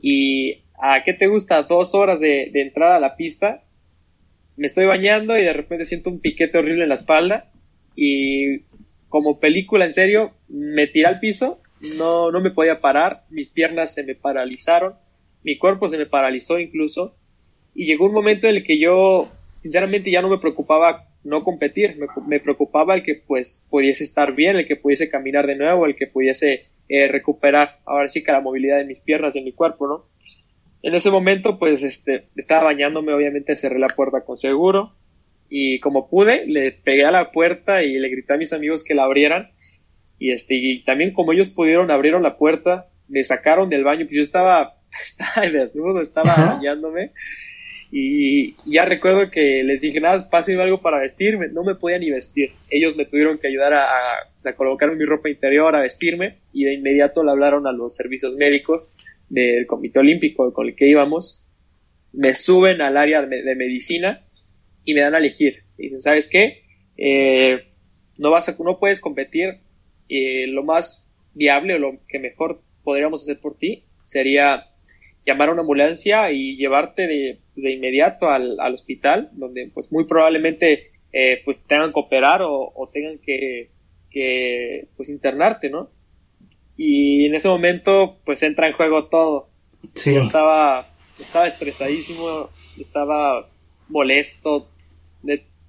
Y 0.00 0.62
a 0.80 1.02
qué 1.04 1.12
te 1.12 1.26
gusta, 1.26 1.62
dos 1.62 1.94
horas 1.94 2.20
de, 2.20 2.50
entrada 2.54 2.96
a 2.96 3.00
la 3.00 3.16
pista, 3.16 3.62
me 4.56 4.66
estoy 4.66 4.84
bañando 4.84 5.38
y 5.38 5.42
de 5.42 5.52
repente 5.52 5.84
siento 5.84 6.10
un 6.10 6.20
piquete 6.20 6.58
horrible 6.58 6.84
en 6.84 6.88
la 6.88 6.94
espalda. 6.94 7.50
Y 7.96 8.60
como 9.08 9.40
película 9.40 9.84
en 9.84 9.92
serio 9.92 10.32
me 10.48 10.86
tiré 10.86 11.06
al 11.06 11.20
piso, 11.20 11.60
no, 11.98 12.30
no 12.30 12.40
me 12.40 12.50
podía 12.50 12.80
parar, 12.80 13.22
mis 13.30 13.52
piernas 13.52 13.92
se 13.94 14.04
me 14.04 14.14
paralizaron, 14.14 14.94
mi 15.42 15.58
cuerpo 15.58 15.88
se 15.88 15.98
me 15.98 16.06
paralizó 16.06 16.58
incluso. 16.58 17.14
Y 17.74 17.86
llegó 17.86 18.06
un 18.06 18.12
momento 18.12 18.48
en 18.48 18.56
el 18.56 18.64
que 18.64 18.78
yo 18.78 19.28
sinceramente 19.58 20.10
ya 20.10 20.22
no 20.22 20.28
me 20.28 20.38
preocupaba 20.38 21.06
no 21.24 21.44
competir, 21.44 21.98
me, 22.26 22.40
preocupaba 22.40 22.94
el 22.94 23.02
que 23.02 23.14
pues 23.14 23.66
pudiese 23.70 24.04
estar 24.04 24.34
bien, 24.34 24.56
el 24.56 24.66
que 24.66 24.76
pudiese 24.76 25.08
caminar 25.08 25.46
de 25.46 25.56
nuevo, 25.56 25.86
el 25.86 25.96
que 25.96 26.06
pudiese 26.06 26.66
eh, 26.88 27.08
recuperar 27.08 27.78
ahora 27.84 28.08
sí 28.08 28.24
que 28.24 28.32
la 28.32 28.40
movilidad 28.40 28.78
de 28.78 28.84
mis 28.84 29.00
piernas, 29.00 29.34
de 29.34 29.42
mi 29.42 29.52
cuerpo, 29.52 29.86
¿no? 29.86 30.04
En 30.82 30.94
ese 30.94 31.10
momento, 31.10 31.58
pues, 31.58 31.84
este, 31.84 32.24
estaba 32.34 32.64
bañándome, 32.64 33.12
obviamente 33.12 33.54
cerré 33.54 33.78
la 33.78 33.88
puerta 33.88 34.22
con 34.22 34.36
seguro 34.36 34.92
y 35.48 35.78
como 35.78 36.08
pude, 36.08 36.44
le 36.46 36.72
pegué 36.72 37.04
a 37.04 37.12
la 37.12 37.30
puerta 37.30 37.82
y 37.84 37.98
le 37.98 38.08
grité 38.08 38.34
a 38.34 38.38
mis 38.38 38.52
amigos 38.52 38.82
que 38.82 38.94
la 38.94 39.04
abrieran 39.04 39.52
y 40.18 40.32
este, 40.32 40.54
y 40.54 40.82
también 40.84 41.12
como 41.12 41.32
ellos 41.32 41.50
pudieron, 41.50 41.90
abrieron 41.90 42.22
la 42.22 42.36
puerta, 42.36 42.86
me 43.08 43.22
sacaron 43.22 43.68
del 43.68 43.84
baño, 43.84 44.06
pues 44.06 44.12
yo 44.12 44.20
estaba, 44.20 44.76
estaba 44.90 45.46
desnudo, 45.48 46.00
estaba 46.00 46.34
bañándome 46.34 47.12
y 47.94 48.54
ya 48.64 48.86
recuerdo 48.86 49.30
que 49.30 49.62
les 49.62 49.82
dije, 49.82 50.00
nada, 50.00 50.26
pásenme 50.30 50.62
algo 50.62 50.80
para 50.80 50.98
vestirme, 50.98 51.48
no 51.48 51.62
me 51.62 51.74
podía 51.74 51.98
ni 51.98 52.10
vestir. 52.10 52.50
Ellos 52.70 52.96
me 52.96 53.04
tuvieron 53.04 53.36
que 53.36 53.48
ayudar 53.48 53.74
a, 53.74 53.84
a, 53.84 54.52
colocar 54.54 54.96
mi 54.96 55.04
ropa 55.04 55.28
interior, 55.28 55.76
a 55.76 55.80
vestirme, 55.80 56.38
y 56.54 56.64
de 56.64 56.72
inmediato 56.72 57.22
le 57.22 57.32
hablaron 57.32 57.66
a 57.66 57.72
los 57.72 57.94
servicios 57.94 58.34
médicos 58.34 58.94
del 59.28 59.66
Comité 59.66 59.98
Olímpico 59.98 60.54
con 60.54 60.68
el 60.68 60.74
que 60.74 60.88
íbamos, 60.88 61.44
me 62.14 62.32
suben 62.32 62.80
al 62.80 62.96
área 62.96 63.20
de, 63.20 63.54
medicina 63.56 64.24
y 64.86 64.94
me 64.94 65.02
dan 65.02 65.14
a 65.14 65.18
elegir. 65.18 65.62
dicen, 65.76 66.00
¿sabes 66.00 66.30
qué? 66.30 66.62
Eh, 66.96 67.62
no, 68.16 68.30
vas 68.30 68.48
a, 68.48 68.56
no 68.62 68.78
puedes 68.78 69.00
competir. 69.00 69.58
Eh, 70.08 70.46
lo 70.46 70.64
más 70.64 71.10
viable 71.34 71.74
o 71.74 71.78
lo 71.78 71.98
que 72.08 72.18
mejor 72.18 72.60
podríamos 72.84 73.22
hacer 73.22 73.38
por 73.38 73.56
ti 73.56 73.84
sería 74.04 74.66
llamar 75.24 75.48
a 75.48 75.52
una 75.52 75.60
ambulancia 75.62 76.30
y 76.32 76.56
llevarte 76.56 77.06
de, 77.06 77.70
inmediato 77.70 78.28
al, 78.28 78.58
hospital, 78.72 79.30
donde 79.32 79.70
pues 79.72 79.92
muy 79.92 80.04
probablemente 80.04 80.90
eh, 81.12 81.42
pues 81.44 81.64
tengan 81.64 81.92
que 81.92 82.00
operar 82.00 82.42
o, 82.42 82.90
tengan 82.92 83.18
que, 83.18 83.70
que, 84.10 84.88
pues 84.96 85.08
internarte, 85.08 85.70
¿no? 85.70 85.88
y 86.76 87.26
en 87.26 87.34
ese 87.34 87.48
momento 87.48 88.16
pues 88.24 88.42
entra 88.42 88.66
en 88.66 88.72
juego 88.72 89.06
todo. 89.06 89.48
Sí. 89.94 90.14
estaba, 90.16 90.86
estaba 91.20 91.46
estresadísimo, 91.46 92.48
estaba 92.78 93.48
molesto, 93.88 94.68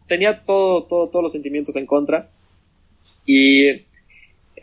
tenía 0.07 0.43
todo, 0.43 0.83
todo, 0.83 1.09
todos 1.09 1.23
los 1.23 1.31
sentimientos 1.31 1.75
en 1.75 1.85
contra 1.85 2.29
y 3.25 3.67
en 3.67 3.83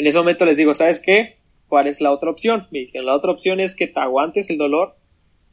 ese 0.06 0.18
momento 0.18 0.44
les 0.44 0.56
digo, 0.56 0.72
¿sabes 0.72 1.00
qué? 1.00 1.36
¿Cuál 1.70 1.86
es 1.86 2.00
la 2.00 2.10
otra 2.10 2.30
opción? 2.30 2.66
Me 2.72 2.80
dijeron, 2.80 3.06
la 3.06 3.14
otra 3.14 3.30
opción 3.30 3.60
es 3.60 3.76
que 3.76 3.86
te 3.86 4.00
aguantes 4.00 4.50
el 4.50 4.58
dolor, 4.58 4.96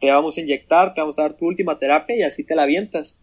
te 0.02 0.10
vamos 0.10 0.36
a 0.36 0.42
inyectar, 0.42 0.96
te 0.96 1.02
vamos 1.02 1.20
a 1.20 1.22
dar 1.22 1.36
tu 1.36 1.46
última 1.46 1.78
terapia 1.78 2.16
y 2.16 2.24
así 2.24 2.44
te 2.44 2.56
la 2.56 2.64
avientas. 2.64 3.22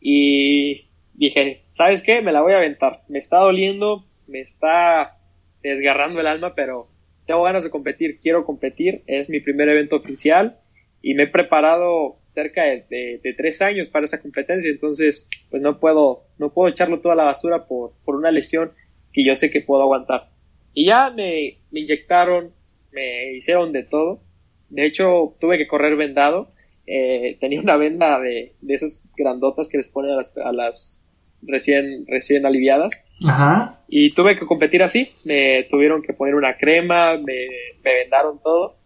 Y 0.00 0.86
dije, 1.12 1.60
¿sabes 1.72 2.02
qué? 2.02 2.22
Me 2.22 2.32
la 2.32 2.40
voy 2.40 2.54
a 2.54 2.56
aventar. 2.56 3.02
Me 3.08 3.18
está 3.18 3.36
doliendo, 3.40 4.02
me 4.26 4.40
está 4.40 5.18
desgarrando 5.62 6.20
el 6.20 6.26
alma, 6.26 6.54
pero 6.54 6.88
tengo 7.26 7.42
ganas 7.42 7.64
de 7.64 7.70
competir, 7.70 8.18
quiero 8.18 8.46
competir, 8.46 9.02
es 9.06 9.28
mi 9.28 9.40
primer 9.40 9.68
evento 9.68 9.96
oficial 9.96 10.58
y 11.02 11.12
me 11.12 11.24
he 11.24 11.28
preparado 11.28 12.16
cerca 12.30 12.62
de, 12.62 13.34
tres 13.36 13.60
años 13.60 13.90
para 13.90 14.06
esa 14.06 14.22
competencia, 14.22 14.70
entonces 14.70 15.28
pues 15.50 15.60
no 15.60 15.78
puedo, 15.78 16.22
no 16.38 16.50
puedo 16.50 16.70
echarlo 16.70 17.00
toda 17.00 17.14
la 17.14 17.24
basura 17.24 17.66
por, 17.66 17.92
por 18.06 18.16
una 18.16 18.30
lesión 18.30 18.72
que 19.12 19.22
yo 19.22 19.34
sé 19.34 19.50
que 19.50 19.60
puedo 19.60 19.82
aguantar. 19.82 20.30
Y 20.78 20.84
ya 20.84 21.10
me, 21.10 21.58
me 21.72 21.80
inyectaron, 21.80 22.52
me 22.92 23.32
hicieron 23.32 23.72
de 23.72 23.82
todo, 23.82 24.20
de 24.68 24.86
hecho 24.86 25.34
tuve 25.40 25.58
que 25.58 25.66
correr 25.66 25.96
vendado, 25.96 26.50
eh, 26.86 27.36
tenía 27.40 27.60
una 27.60 27.76
venda 27.76 28.20
de, 28.20 28.52
de, 28.60 28.74
esas 28.74 29.08
grandotas 29.16 29.68
que 29.68 29.78
les 29.78 29.88
ponen 29.88 30.12
a 30.12 30.16
las, 30.18 30.30
a 30.36 30.52
las 30.52 31.04
recién, 31.42 32.06
recién 32.06 32.46
aliviadas. 32.46 33.08
Ajá. 33.26 33.80
Y 33.88 34.12
tuve 34.12 34.38
que 34.38 34.46
competir 34.46 34.84
así. 34.84 35.10
Me 35.24 35.64
tuvieron 35.68 36.00
que 36.00 36.12
poner 36.12 36.36
una 36.36 36.54
crema, 36.54 37.14
me, 37.16 37.48
me 37.82 37.94
vendaron 37.94 38.40
todo. 38.40 38.76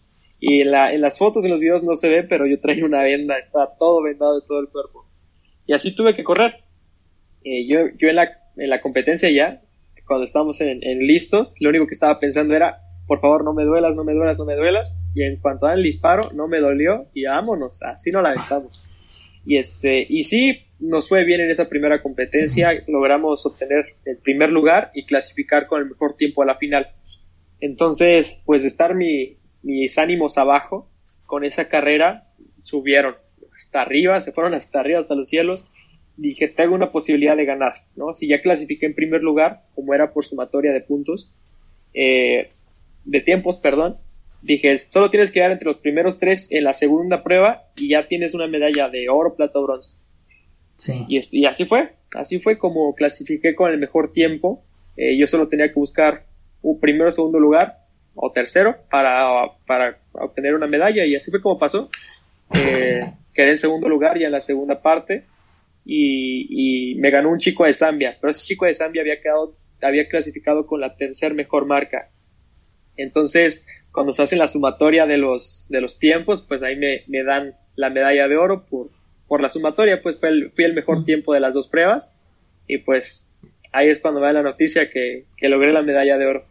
Y 0.41 0.63
en, 0.63 0.71
la, 0.71 0.95
en, 0.95 1.03
las 1.03 1.19
fotos, 1.19 1.45
en 1.45 1.51
los 1.51 1.61
videos 1.61 1.83
no 1.83 1.93
se 1.95 2.09
ve, 2.09 2.23
pero 2.23 2.47
yo 2.47 2.59
traía 2.59 2.87
una 2.87 3.03
venda, 3.03 3.37
estaba 3.39 3.77
todo 3.79 4.03
vendado 4.03 4.41
de 4.41 4.47
todo 4.47 4.61
el 4.61 4.69
cuerpo. 4.69 5.05
Y 5.67 5.75
así 5.75 5.95
tuve 5.95 6.17
que 6.17 6.25
correr. 6.25 6.57
Eh, 7.45 7.67
yo 7.69 7.81
yo 7.99 8.09
en, 8.09 8.17
la, 8.17 8.33
en 8.57 8.71
la 8.71 8.81
competencia 8.81 9.31
ya, 9.31 9.61
cuando 10.13 10.25
estábamos 10.25 10.61
en, 10.61 10.85
en 10.85 10.99
listos, 11.07 11.55
lo 11.61 11.71
único 11.71 11.87
que 11.87 11.95
estaba 11.95 12.21
pensando 12.21 12.55
era, 12.55 12.83
por 13.07 13.23
favor, 13.23 13.45
no 13.45 13.55
me 13.55 13.65
duelas, 13.65 13.97
no 13.97 14.05
me 14.05 14.13
duelas, 14.13 14.39
no 14.39 14.45
me 14.45 14.57
duelas. 14.57 14.99
Y 15.15 15.23
en 15.23 15.39
cuanto 15.41 15.65
al 15.67 15.83
disparo, 15.83 16.21
no 16.35 16.49
me 16.49 16.61
dolió 16.61 17.07
y 17.15 17.25
vámonos, 17.25 17.83
así 17.83 18.11
nos 18.11 18.23
la 18.23 18.29
aventamos. 18.29 18.85
Y 19.47 19.57
este, 19.57 20.07
y 20.07 20.25
sí, 20.25 20.67
nos 20.81 21.09
fue 21.09 21.25
bien 21.25 21.41
en 21.41 21.51
esa 21.51 21.67
primera 21.71 22.03
competencia, 22.03 22.85
logramos 22.89 23.47
obtener 23.47 23.87
el 24.05 24.19
primer 24.19 24.51
lugar 24.51 24.91
y 24.95 25.07
clasificar 25.07 25.67
con 25.67 25.81
el 25.81 25.89
mejor 25.89 26.15
tiempo 26.15 26.43
a 26.43 26.47
la 26.47 26.57
final. 26.57 26.89
Entonces, 27.59 28.43
pues 28.45 28.67
estar 28.67 28.95
mi, 28.95 29.39
mis 29.63 29.97
ánimos 29.97 30.37
abajo 30.37 30.91
con 31.25 31.43
esa 31.43 31.71
carrera 31.71 32.25
subieron 32.61 33.17
hasta 33.57 33.81
arriba, 33.81 34.21
se 34.21 34.33
fueron 34.33 34.53
hasta 34.53 34.81
arriba, 34.81 34.99
hasta 34.99 35.15
los 35.15 35.31
cielos. 35.31 35.65
Dije, 36.17 36.49
tengo 36.49 36.75
una 36.75 36.91
posibilidad 36.91 37.37
de 37.37 37.47
ganar, 37.47 37.85
¿no? 37.97 38.13
Si 38.13 38.29
ya 38.29 38.43
clasifiqué 38.43 38.87
en 38.87 38.95
primer 38.95 39.23
lugar, 39.23 39.63
como 39.75 39.95
era 39.95 40.13
por 40.13 40.25
sumatoria 40.25 40.73
de 40.73 40.81
puntos, 40.81 41.33
eh, 41.95 42.51
de 43.05 43.21
tiempos, 43.21 43.59
perdón, 43.59 43.97
dije, 44.43 44.77
solo 44.79 45.11
tienes 45.11 45.31
que 45.31 45.41
quedar 45.41 45.53
entre 45.53 45.67
los 45.67 45.79
primeros 45.79 46.19
tres 46.19 46.53
en 46.53 46.65
la 46.65 46.73
segunda 46.73 47.23
prueba 47.23 47.65
y 47.77 47.89
ya 47.89 48.09
tienes 48.09 48.35
una 48.35 48.47
medalla 48.47 48.89
de 48.89 49.09
oro, 49.09 49.35
plata 49.35 49.59
o 49.59 49.63
bronce. 49.63 49.95
Sí. 50.77 51.05
Y, 51.09 51.47
así 51.47 51.65
fue, 51.65 51.93
así 52.15 52.41
fue 52.41 52.59
como 52.59 52.95
clasifiqué 52.95 53.55
con 53.55 53.71
el 53.71 53.79
mejor 53.79 54.13
tiempo. 54.13 54.63
Eh, 54.97 55.17
yo 55.17 55.27
solo 55.27 55.49
tenía 55.49 55.69
que 55.69 55.79
buscar 55.79 56.27
un 56.61 56.79
primero 56.81 57.11
segundo 57.11 57.39
lugar 57.39 57.79
o 58.15 58.31
tercero 58.33 58.77
para, 58.91 59.47
para 59.67 59.99
obtener 60.13 60.55
una 60.55 60.67
medalla 60.67 61.05
y 61.05 61.15
así 61.15 61.31
fue 61.31 61.41
como 61.41 61.59
pasó. 61.59 61.89
Eh, 62.55 63.01
quedé 63.33 63.51
en 63.51 63.57
segundo 63.57 63.89
lugar 63.89 64.19
ya 64.19 64.27
en 64.27 64.33
la 64.33 64.41
segunda 64.41 64.83
parte 64.83 65.25
y, 65.85 66.93
y, 66.93 66.95
me 66.97 67.11
ganó 67.11 67.31
un 67.31 67.39
chico 67.39 67.65
de 67.65 67.73
Zambia, 67.73 68.17
pero 68.21 68.31
ese 68.31 68.47
chico 68.47 68.67
de 68.67 68.75
Zambia 68.75 69.03
había 69.03 69.21
quedado, 69.21 69.55
había 69.81 70.09
clasificado 70.09 70.67
con 70.67 70.81
la 70.81 70.97
tercer 70.97 71.35
mejor 71.35 71.67
marca. 71.67 72.09
Entonces, 72.97 73.67
cuando 73.91 74.13
se 74.13 74.23
hace 74.23 74.37
la 74.37 74.47
sumatoria 74.47 75.07
de 75.07 75.19
los, 75.19 75.67
de 75.69 75.81
los 75.81 75.99
tiempos, 75.99 76.43
pues 76.49 76.63
ahí 76.63 76.77
me, 76.77 77.05
me 77.09 77.25
dan 77.25 77.55
la 77.77 77.91
medalla 77.91 78.29
de 78.29 78.37
oro 78.37 78.65
por, 78.65 78.91
por 79.29 79.41
la 79.41 79.51
sumatoria, 79.51 80.03
pues 80.03 80.19
fui 80.19 80.29
el, 80.29 80.51
fui 80.53 80.65
el, 80.65 80.75
mejor 80.75 81.05
tiempo 81.05 81.35
de 81.35 81.41
las 81.41 81.55
dos 81.55 81.69
pruebas. 81.69 82.19
Y 82.67 82.79
pues 82.79 83.33
ahí 83.73 83.89
es 83.89 84.01
cuando 84.01 84.21
me 84.21 84.27
da 84.27 84.33
la 84.35 84.43
noticia 84.43 84.91
que, 84.91 85.25
que 85.37 85.49
logré 85.49 85.73
la 85.73 85.83
medalla 85.83 86.17
de 86.19 86.27
oro. 86.27 86.45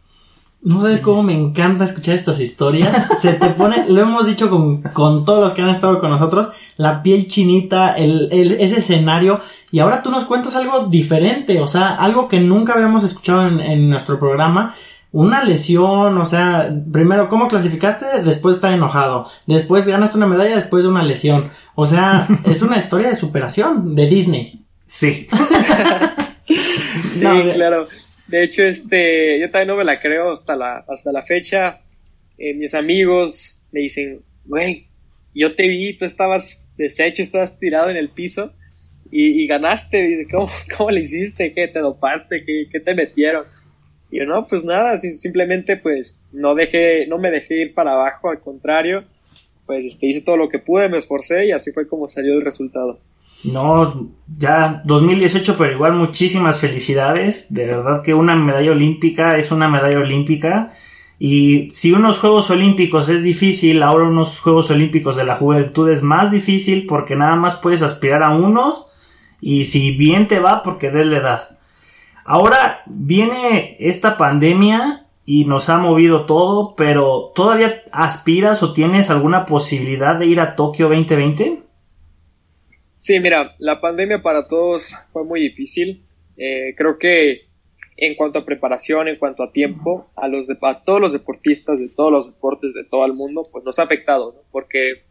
No 0.63 0.79
sabes 0.79 0.99
cómo 0.99 1.23
me 1.23 1.33
encanta 1.33 1.85
escuchar 1.85 2.15
estas 2.15 2.39
historias. 2.39 3.17
Se 3.19 3.33
te 3.33 3.49
pone, 3.49 3.85
lo 3.89 4.01
hemos 4.01 4.27
dicho 4.27 4.49
con, 4.49 4.81
con 4.81 5.25
todos 5.25 5.39
los 5.39 5.53
que 5.53 5.61
han 5.61 5.69
estado 5.69 5.99
con 5.99 6.11
nosotros, 6.11 6.49
la 6.77 7.01
piel 7.01 7.27
chinita, 7.27 7.93
el, 7.93 8.29
el, 8.31 8.51
ese 8.53 8.79
escenario. 8.79 9.39
Y 9.71 9.79
ahora 9.79 10.03
tú 10.03 10.11
nos 10.11 10.25
cuentas 10.25 10.55
algo 10.55 10.85
diferente, 10.85 11.59
o 11.61 11.67
sea, 11.67 11.95
algo 11.95 12.27
que 12.27 12.39
nunca 12.39 12.73
habíamos 12.73 13.03
escuchado 13.03 13.47
en, 13.47 13.59
en 13.59 13.89
nuestro 13.89 14.19
programa 14.19 14.75
una 15.13 15.43
lesión, 15.43 16.17
o 16.17 16.25
sea, 16.25 16.73
primero, 16.91 17.27
¿cómo 17.27 17.47
clasificaste? 17.49 18.21
Después 18.23 18.55
está 18.55 18.73
enojado. 18.73 19.27
Después 19.45 19.85
ganaste 19.87 20.17
una 20.17 20.27
medalla 20.27 20.55
después 20.55 20.83
de 20.83 20.89
una 20.89 21.03
lesión. 21.03 21.49
O 21.75 21.85
sea, 21.85 22.27
es 22.45 22.61
una 22.61 22.77
historia 22.77 23.09
de 23.09 23.15
superación 23.15 23.93
de 23.93 24.07
Disney. 24.07 24.65
Sí. 24.85 25.27
sí, 26.47 27.25
claro. 27.53 27.87
De 28.31 28.43
hecho, 28.43 28.63
este, 28.63 29.41
yo 29.41 29.51
también 29.51 29.67
no 29.67 29.75
me 29.75 29.83
la 29.83 29.99
creo 29.99 30.31
hasta 30.31 30.55
la, 30.55 30.85
hasta 30.87 31.11
la 31.11 31.21
fecha. 31.21 31.81
Eh, 32.37 32.53
mis 32.53 32.73
amigos 32.73 33.61
me 33.73 33.81
dicen, 33.81 34.21
güey, 34.45 34.87
yo 35.35 35.53
te 35.53 35.67
vi, 35.67 35.97
tú 35.97 36.05
estabas 36.05 36.65
deshecho, 36.77 37.21
estabas 37.21 37.59
tirado 37.59 37.89
en 37.89 37.97
el 37.97 38.07
piso 38.07 38.53
y, 39.11 39.45
ganaste. 39.47 40.25
¿Cómo, 40.31 40.49
¿Cómo 40.77 40.91
le 40.91 41.01
hiciste? 41.01 41.51
¿Qué 41.51 41.67
te 41.67 41.79
dopaste? 41.79 42.45
¿Qué, 42.45 42.67
qué 42.71 42.79
te 42.79 42.95
metieron? 42.95 43.43
Y 44.09 44.19
yo, 44.19 44.25
no, 44.25 44.45
pues 44.45 44.63
nada, 44.63 44.97
simplemente 44.97 45.75
pues 45.75 46.21
no 46.31 46.55
dejé, 46.55 47.07
no 47.07 47.17
me 47.17 47.31
dejé 47.31 47.63
ir 47.63 47.73
para 47.73 47.93
abajo, 47.93 48.29
al 48.29 48.39
contrario, 48.39 49.03
pues 49.65 49.83
este, 49.83 50.07
hice 50.07 50.21
todo 50.21 50.37
lo 50.37 50.47
que 50.47 50.59
pude, 50.59 50.87
me 50.87 50.97
esforcé 50.97 51.47
y 51.47 51.51
así 51.51 51.71
fue 51.73 51.85
como 51.85 52.07
salió 52.07 52.33
el 52.33 52.45
resultado. 52.45 52.97
No, 53.43 54.07
ya 54.37 54.81
2018, 54.85 55.55
pero 55.57 55.73
igual 55.73 55.93
muchísimas 55.93 56.59
felicidades. 56.59 57.53
De 57.53 57.65
verdad 57.65 58.01
que 58.01 58.13
una 58.13 58.35
medalla 58.35 58.71
olímpica 58.71 59.37
es 59.37 59.51
una 59.51 59.67
medalla 59.67 59.99
olímpica. 59.99 60.71
Y 61.17 61.69
si 61.71 61.93
unos 61.93 62.17
Juegos 62.19 62.49
Olímpicos 62.49 63.07
es 63.09 63.21
difícil, 63.21 63.83
ahora 63.83 64.05
unos 64.05 64.39
Juegos 64.39 64.71
Olímpicos 64.71 65.15
de 65.15 65.23
la 65.23 65.35
juventud 65.35 65.87
es 65.89 66.01
más 66.01 66.31
difícil 66.31 66.87
porque 66.87 67.15
nada 67.15 67.35
más 67.35 67.55
puedes 67.57 67.83
aspirar 67.83 68.23
a 68.23 68.33
unos 68.33 68.91
y 69.39 69.65
si 69.65 69.95
bien 69.95 70.25
te 70.25 70.39
va 70.39 70.63
porque 70.63 70.89
de 70.89 71.05
la 71.05 71.17
edad. 71.17 71.41
Ahora 72.25 72.81
viene 72.87 73.75
esta 73.79 74.17
pandemia 74.17 75.05
y 75.25 75.45
nos 75.45 75.69
ha 75.69 75.77
movido 75.77 76.25
todo, 76.25 76.73
pero 76.75 77.31
¿todavía 77.35 77.81
aspiras 77.91 78.63
o 78.63 78.73
tienes 78.73 79.11
alguna 79.11 79.45
posibilidad 79.45 80.15
de 80.15 80.25
ir 80.25 80.39
a 80.39 80.55
Tokio 80.55 80.89
2020? 80.89 81.61
Sí, 83.01 83.19
mira, 83.19 83.55
la 83.57 83.81
pandemia 83.81 84.21
para 84.21 84.47
todos 84.47 84.95
fue 85.11 85.23
muy 85.23 85.41
difícil. 85.41 86.03
Eh, 86.37 86.75
creo 86.77 86.99
que 86.99 87.47
en 87.97 88.13
cuanto 88.13 88.37
a 88.37 88.45
preparación, 88.45 89.07
en 89.07 89.15
cuanto 89.15 89.41
a 89.41 89.51
tiempo, 89.51 90.11
a, 90.15 90.27
los 90.27 90.51
a 90.51 90.83
todos 90.83 91.01
los 91.01 91.11
deportistas 91.11 91.79
de 91.79 91.89
todos 91.89 92.11
los 92.11 92.31
deportes 92.31 92.75
de 92.75 92.83
todo 92.83 93.03
el 93.07 93.13
mundo, 93.13 93.41
pues 93.51 93.65
nos 93.65 93.79
ha 93.79 93.83
afectado, 93.83 94.33
¿no? 94.33 94.41
porque 94.51 95.01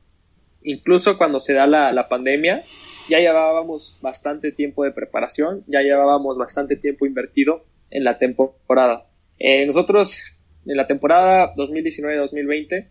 incluso 0.62 1.18
cuando 1.18 1.40
se 1.40 1.53
da 1.53 1.66
la, 1.66 1.90
la 1.90 2.09
pandemia, 2.09 2.62
ya 3.09 3.18
llevábamos 3.18 3.98
bastante 4.00 4.53
tiempo 4.53 4.85
de 4.85 4.92
preparación, 4.92 5.64
ya 5.66 5.83
llevábamos 5.83 6.38
bastante 6.38 6.76
tiempo 6.76 7.07
invertido 7.07 7.64
en 7.90 8.05
la 8.05 8.18
temporada. 8.18 9.09
Eh, 9.40 9.66
nosotros 9.66 10.22
en 10.64 10.76
la 10.76 10.87
temporada 10.87 11.57
2019-2020, 11.57 12.87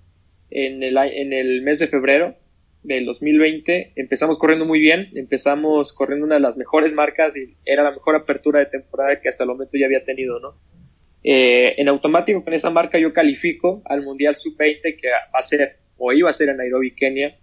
en 0.52 0.84
el, 0.84 0.98
en 0.98 1.32
el 1.32 1.62
mes 1.62 1.80
de 1.80 1.88
febrero 1.88 2.36
del 2.84 3.06
2020, 3.06 3.94
empezamos 3.96 4.40
corriendo 4.40 4.66
muy 4.66 4.80
bien, 4.80 5.10
empezamos 5.16 5.94
corriendo 5.94 6.26
una 6.26 6.36
de 6.36 6.42
las 6.42 6.58
mejores 6.58 6.96
marcas 6.96 7.36
y 7.38 7.56
era 7.66 7.84
la 7.84 7.92
mejor 7.92 8.16
apertura 8.16 8.60
de 8.60 8.68
temporada 8.68 9.20
que 9.20 9.30
hasta 9.30 9.44
el 9.44 9.50
momento 9.50 9.78
ya 9.78 9.86
había 9.86 10.04
tenido, 10.04 10.40
¿no? 10.40 10.56
Eh, 11.24 11.76
en 11.78 11.90
automático 11.90 12.44
con 12.44 12.54
esa 12.54 12.70
marca 12.70 12.98
yo 12.98 13.12
califico 13.12 13.82
al 13.86 14.04
Mundial 14.04 14.36
Sub-20 14.36 14.82
que 15.00 15.10
va 15.10 15.40
a 15.40 15.42
ser 15.42 15.78
o 15.98 16.14
iba 16.14 16.30
a 16.30 16.34
ser 16.34 16.50
en 16.50 16.58
Nairobi, 16.58 16.96
Kenia. 16.96 17.38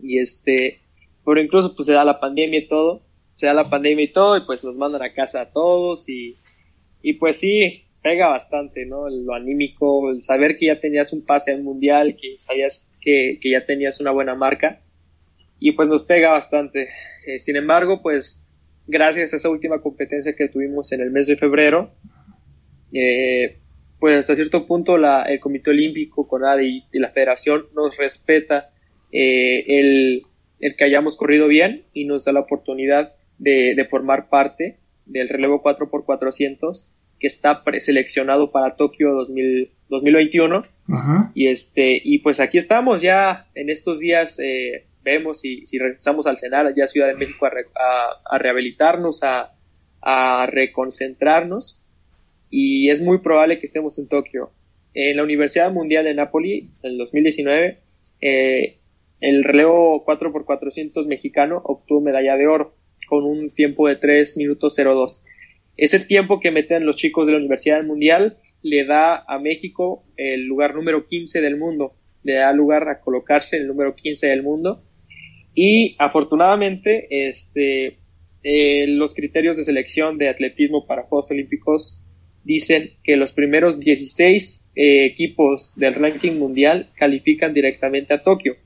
Y 0.00 0.18
este, 0.18 0.78
pero 1.24 1.40
incluso 1.40 1.74
pues 1.74 1.86
se 1.86 1.92
da 1.92 2.04
la 2.04 2.20
pandemia 2.20 2.60
y 2.60 2.68
todo, 2.68 3.02
se 3.32 3.46
da 3.46 3.54
la 3.54 3.68
pandemia 3.68 4.04
y 4.04 4.12
todo 4.12 4.36
y 4.36 4.42
pues 4.42 4.62
nos 4.62 4.76
mandan 4.76 5.02
a 5.02 5.12
casa 5.12 5.40
a 5.40 5.50
todos 5.50 6.08
y, 6.08 6.36
y 7.02 7.14
pues 7.14 7.40
sí, 7.40 7.84
pega 8.02 8.28
bastante, 8.28 8.86
¿no? 8.86 9.08
Lo 9.08 9.34
anímico, 9.34 10.10
el 10.12 10.22
saber 10.22 10.56
que 10.56 10.66
ya 10.66 10.78
tenías 10.78 11.12
un 11.12 11.24
pase 11.26 11.52
al 11.52 11.64
mundial, 11.64 12.16
que 12.20 12.34
sabías 12.38 12.92
que, 13.06 13.50
ya 13.50 13.64
tenías 13.64 14.00
una 14.00 14.10
buena 14.10 14.34
marca 14.34 14.80
y 15.60 15.72
pues 15.72 15.88
nos 15.88 16.02
pega 16.02 16.32
bastante. 16.32 16.88
Eh, 17.26 17.38
sin 17.38 17.56
embargo, 17.56 18.02
pues 18.02 18.48
gracias 18.86 19.32
a 19.32 19.36
esa 19.36 19.48
última 19.48 19.80
competencia 19.80 20.34
que 20.34 20.48
tuvimos 20.48 20.92
en 20.92 21.00
el 21.00 21.10
mes 21.10 21.28
de 21.28 21.36
febrero, 21.36 21.92
eh, 22.92 23.56
pues 24.00 24.16
hasta 24.16 24.34
cierto 24.34 24.66
punto 24.66 24.96
el 24.96 25.40
Comité 25.40 25.70
Olímpico, 25.70 26.28
CONADE 26.28 26.64
y, 26.66 26.84
y 26.92 26.98
la 26.98 27.10
Federación 27.10 27.66
nos 27.74 27.96
respeta 27.98 28.70
eh, 29.12 29.64
el, 29.68 30.22
el 30.60 30.76
que 30.76 30.84
hayamos 30.84 31.16
corrido 31.16 31.46
bien 31.46 31.84
y 31.92 32.04
nos 32.04 32.24
da 32.24 32.32
la 32.32 32.40
oportunidad 32.40 33.14
de, 33.38 33.86
formar 33.88 34.28
parte 34.28 34.78
del 35.04 35.28
relevo 35.28 35.62
4x400 35.62 36.84
que 37.18 37.26
está 37.26 37.64
preseleccionado 37.64 38.50
para 38.50 38.76
Tokio 38.76 39.12
2021 39.88 40.62
y 41.34 41.48
este 41.48 42.00
y 42.04 42.18
pues 42.18 42.40
aquí 42.40 42.58
estamos 42.58 43.02
ya 43.02 43.46
en 43.54 43.70
estos 43.70 44.00
días 44.00 44.38
eh, 44.40 44.84
vemos 45.06 45.40
si, 45.40 45.64
si 45.64 45.78
regresamos 45.78 46.26
al 46.26 46.36
Senado 46.36 46.70
ya 46.76 46.84
a 46.84 46.88
Ciudad 46.88 47.06
de 47.06 47.14
México 47.14 47.46
a, 47.46 48.38
rehabilitarnos 48.38 49.22
a, 49.22 49.52
a, 50.02 50.46
reconcentrarnos. 50.46 51.82
Y 52.50 52.90
es 52.90 53.00
muy 53.02 53.18
probable 53.18 53.58
que 53.58 53.66
estemos 53.66 53.98
en 53.98 54.08
Tokio. 54.08 54.50
En 54.94 55.16
la 55.16 55.22
Universidad 55.22 55.72
Mundial 55.72 56.04
de 56.04 56.14
Napoli 56.14 56.70
en 56.82 56.90
el 56.92 56.98
2019 56.98 57.78
eh, 58.20 58.76
el 59.20 59.44
relevo 59.44 60.04
4x400 60.04 61.06
mexicano 61.06 61.60
obtuvo 61.64 62.00
medalla 62.00 62.36
de 62.36 62.46
oro 62.46 62.74
con 63.08 63.24
un 63.24 63.50
tiempo 63.50 63.88
de 63.88 63.96
3 63.96 64.36
minutos 64.38 64.76
02. 64.76 65.24
Ese 65.76 66.00
tiempo 66.00 66.40
que 66.40 66.50
meten 66.50 66.86
los 66.86 66.96
chicos 66.96 67.26
de 67.26 67.34
la 67.34 67.38
Universidad 67.38 67.82
Mundial 67.84 68.38
le 68.62 68.84
da 68.84 69.24
a 69.28 69.38
México 69.38 70.04
el 70.16 70.46
lugar 70.46 70.74
número 70.74 71.06
15 71.06 71.40
del 71.40 71.56
mundo, 71.56 71.94
le 72.22 72.34
da 72.34 72.52
lugar 72.52 72.88
a 72.88 73.00
colocarse 73.00 73.56
en 73.56 73.62
el 73.62 73.68
número 73.68 73.94
15 73.94 74.26
del 74.28 74.42
mundo. 74.42 74.82
Y 75.54 75.94
afortunadamente, 75.98 77.06
este, 77.28 77.98
eh, 78.42 78.86
los 78.88 79.14
criterios 79.14 79.56
de 79.56 79.64
selección 79.64 80.18
de 80.18 80.28
atletismo 80.28 80.86
para 80.86 81.02
Juegos 81.02 81.30
Olímpicos 81.30 82.04
dicen 82.44 82.92
que 83.02 83.16
los 83.16 83.32
primeros 83.32 83.80
16 83.80 84.70
eh, 84.76 85.04
equipos 85.04 85.72
del 85.76 85.94
ranking 85.94 86.38
mundial 86.38 86.88
califican 86.94 87.52
directamente 87.52 88.14
a 88.14 88.22
Tokio. 88.22 88.56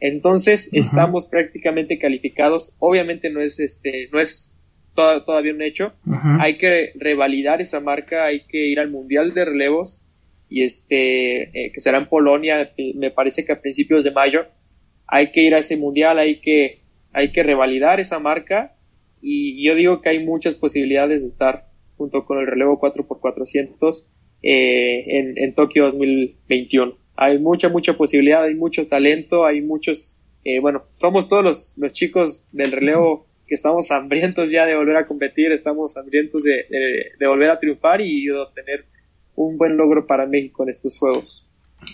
Entonces 0.00 0.70
estamos 0.72 1.26
prácticamente 1.26 1.98
calificados. 1.98 2.74
Obviamente 2.78 3.30
no 3.30 3.40
es 3.40 3.60
este, 3.60 4.08
no 4.12 4.20
es 4.20 4.55
todavía 4.96 5.52
un 5.52 5.62
hecho. 5.62 5.92
Hay 6.40 6.56
que 6.56 6.92
revalidar 6.96 7.60
esa 7.60 7.80
marca, 7.80 8.24
hay 8.24 8.40
que 8.40 8.66
ir 8.66 8.80
al 8.80 8.90
mundial 8.90 9.34
de 9.34 9.44
relevos 9.44 10.02
y 10.48 10.62
este 10.62 11.66
eh, 11.66 11.72
que 11.72 11.80
será 11.80 11.98
en 11.98 12.08
Polonia, 12.08 12.70
me 12.94 13.10
parece 13.10 13.44
que 13.44 13.52
a 13.52 13.60
principios 13.60 14.04
de 14.04 14.10
mayo. 14.10 14.46
Hay 15.06 15.30
que 15.30 15.42
ir 15.42 15.54
a 15.54 15.58
ese 15.58 15.76
mundial, 15.76 16.18
hay 16.18 16.40
que 16.40 16.80
hay 17.12 17.30
que 17.30 17.42
revalidar 17.42 18.00
esa 18.00 18.18
marca 18.18 18.72
y 19.22 19.64
yo 19.64 19.74
digo 19.74 20.00
que 20.00 20.10
hay 20.10 20.24
muchas 20.24 20.54
posibilidades 20.54 21.22
de 21.22 21.28
estar 21.28 21.66
junto 21.96 22.24
con 22.24 22.38
el 22.38 22.46
relevo 22.46 22.78
4x400 22.80 24.02
eh, 24.42 25.04
en, 25.18 25.38
en 25.38 25.54
Tokio 25.54 25.84
2021 25.84 27.06
hay 27.16 27.38
mucha, 27.38 27.68
mucha 27.68 27.96
posibilidad, 27.96 28.44
hay 28.44 28.54
mucho 28.54 28.86
talento, 28.86 29.46
hay 29.46 29.62
muchos, 29.62 30.16
eh, 30.44 30.60
bueno, 30.60 30.82
somos 30.96 31.28
todos 31.28 31.42
los, 31.42 31.78
los, 31.78 31.92
chicos 31.92 32.48
del 32.52 32.72
relevo 32.72 33.26
que 33.46 33.54
estamos 33.54 33.90
hambrientos 33.90 34.50
ya 34.50 34.66
de 34.66 34.76
volver 34.76 34.96
a 34.96 35.06
competir, 35.06 35.52
estamos 35.52 35.96
hambrientos 35.96 36.42
de, 36.42 36.66
de, 37.18 37.26
volver 37.26 37.50
a 37.50 37.58
triunfar 37.58 38.00
y 38.00 38.26
de 38.26 38.38
obtener 38.38 38.84
un 39.34 39.56
buen 39.56 39.76
logro 39.76 40.06
para 40.06 40.26
México 40.26 40.62
en 40.62 40.70
estos 40.70 40.98
Juegos. 40.98 41.46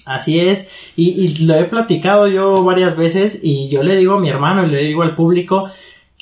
Así 0.07 0.41
es, 0.41 0.93
y, 0.97 1.11
y, 1.11 1.45
lo 1.45 1.55
he 1.57 1.65
platicado 1.65 2.29
yo 2.29 2.65
varias 2.65 2.97
veces 2.97 3.41
y 3.43 3.69
yo 3.69 3.83
le 3.83 3.97
digo 3.97 4.15
a 4.15 4.21
mi 4.21 4.31
hermano 4.31 4.65
y 4.65 4.71
le 4.71 4.79
digo 4.79 5.03
al 5.03 5.15
público, 5.15 5.69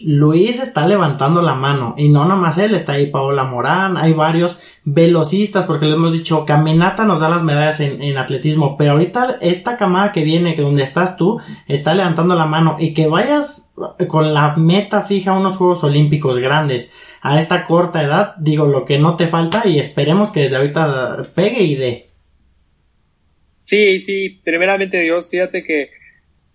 Luis 0.02 0.60
está 0.60 0.86
levantando 0.86 1.42
la 1.42 1.54
mano 1.54 1.94
y 1.96 2.08
no 2.08 2.24
nomás 2.24 2.58
él, 2.58 2.74
está 2.74 2.94
ahí 2.94 3.06
Paola 3.08 3.44
Morán, 3.44 3.96
hay 3.96 4.12
varios 4.12 4.58
velocistas 4.84 5.66
porque 5.66 5.86
le 5.86 5.92
hemos 5.92 6.12
dicho, 6.12 6.44
caminata 6.46 7.04
nos 7.04 7.20
da 7.20 7.28
las 7.28 7.42
medallas 7.42 7.80
en, 7.80 8.16
atletismo, 8.16 8.76
pero 8.76 8.92
ahorita 8.92 9.38
esta 9.40 9.76
camada 9.76 10.12
que 10.12 10.24
viene, 10.24 10.54
que 10.54 10.62
donde 10.62 10.82
estás 10.82 11.16
tú, 11.16 11.40
está 11.68 11.94
levantando 11.94 12.34
la 12.34 12.46
mano 12.46 12.76
y 12.78 12.94
que 12.94 13.06
vayas 13.06 13.74
con 14.08 14.32
la 14.32 14.56
meta 14.56 15.02
fija 15.02 15.32
a 15.32 15.38
unos 15.38 15.56
Juegos 15.56 15.84
Olímpicos 15.84 16.38
grandes 16.38 17.18
a 17.22 17.38
esta 17.38 17.66
corta 17.66 18.02
edad, 18.02 18.34
digo 18.38 18.66
lo 18.66 18.84
que 18.84 18.98
no 18.98 19.16
te 19.16 19.26
falta 19.26 19.68
y 19.68 19.78
esperemos 19.78 20.30
que 20.30 20.40
desde 20.40 20.56
ahorita 20.56 21.26
pegue 21.34 21.62
y 21.62 21.74
dé. 21.74 22.06
Sí, 23.62 23.98
sí, 23.98 24.40
primeramente 24.42 24.98
Dios, 25.00 25.28
fíjate 25.30 25.62
que 25.62 25.90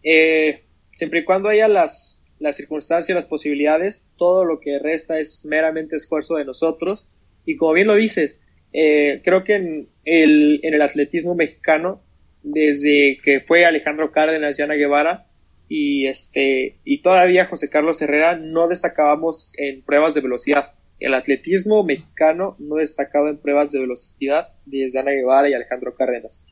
eh, 0.04 0.64
siempre 0.92 1.20
y 1.20 1.24
cuando 1.24 1.50
haya 1.50 1.68
las 1.68 2.25
las 2.40 2.58
circunstancias, 2.58 3.16
las 3.16 3.26
posibilidades, 3.26 4.06
todo 4.18 4.46
lo 4.46 4.60
que 4.60 4.80
resta 4.80 5.18
es 5.18 5.46
meramente 5.46 5.96
esfuerzo 5.96 6.36
de 6.36 6.46
nosotros. 6.46 7.08
Y 7.46 7.56
como 7.56 7.74
bien 7.74 7.88
lo 7.88 7.96
dices, 7.96 8.42
eh, 8.74 9.22
creo 9.24 9.44
que 9.44 9.56
en 9.56 9.90
el, 10.04 10.60
en 10.64 10.74
el 10.74 10.82
atletismo 10.82 11.36
mexicano, 11.36 12.02
desde 12.44 13.18
que 13.24 13.40
fue 13.40 13.66
Alejandro 13.66 14.12
Cárdenas 14.12 14.60
y 14.60 14.62
Ana 14.62 14.76
Guevara, 14.76 15.26
y, 15.68 16.08
este, 16.08 16.76
y 16.84 17.02
todavía 17.02 17.46
José 17.46 17.70
Carlos 17.70 18.02
Herrera, 18.02 18.36
no 18.36 18.68
destacábamos 18.68 19.52
en 19.58 19.82
pruebas 19.82 20.14
de 20.14 20.22
velocidad. 20.22 20.74
El 21.00 21.14
atletismo 21.14 21.84
mexicano 21.84 22.56
no 22.60 22.76
destacaba 22.76 23.30
en 23.30 23.38
pruebas 23.38 23.72
de 23.72 23.80
velocidad 23.80 24.50
desde 24.66 25.00
Ana 25.00 25.12
Guevara 25.12 25.50
y 25.50 25.54
Alejandro 25.54 25.96
Cárdenas. 25.96 26.46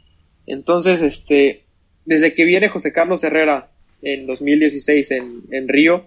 Entonces, 0.47 1.01
este, 1.01 1.65
desde 2.05 2.33
que 2.33 2.45
viene 2.45 2.69
José 2.69 2.91
Carlos 2.91 3.23
Herrera 3.23 3.69
en 4.03 4.27
2016 4.27 5.11
en, 5.11 5.41
en 5.51 5.67
Río, 5.67 6.05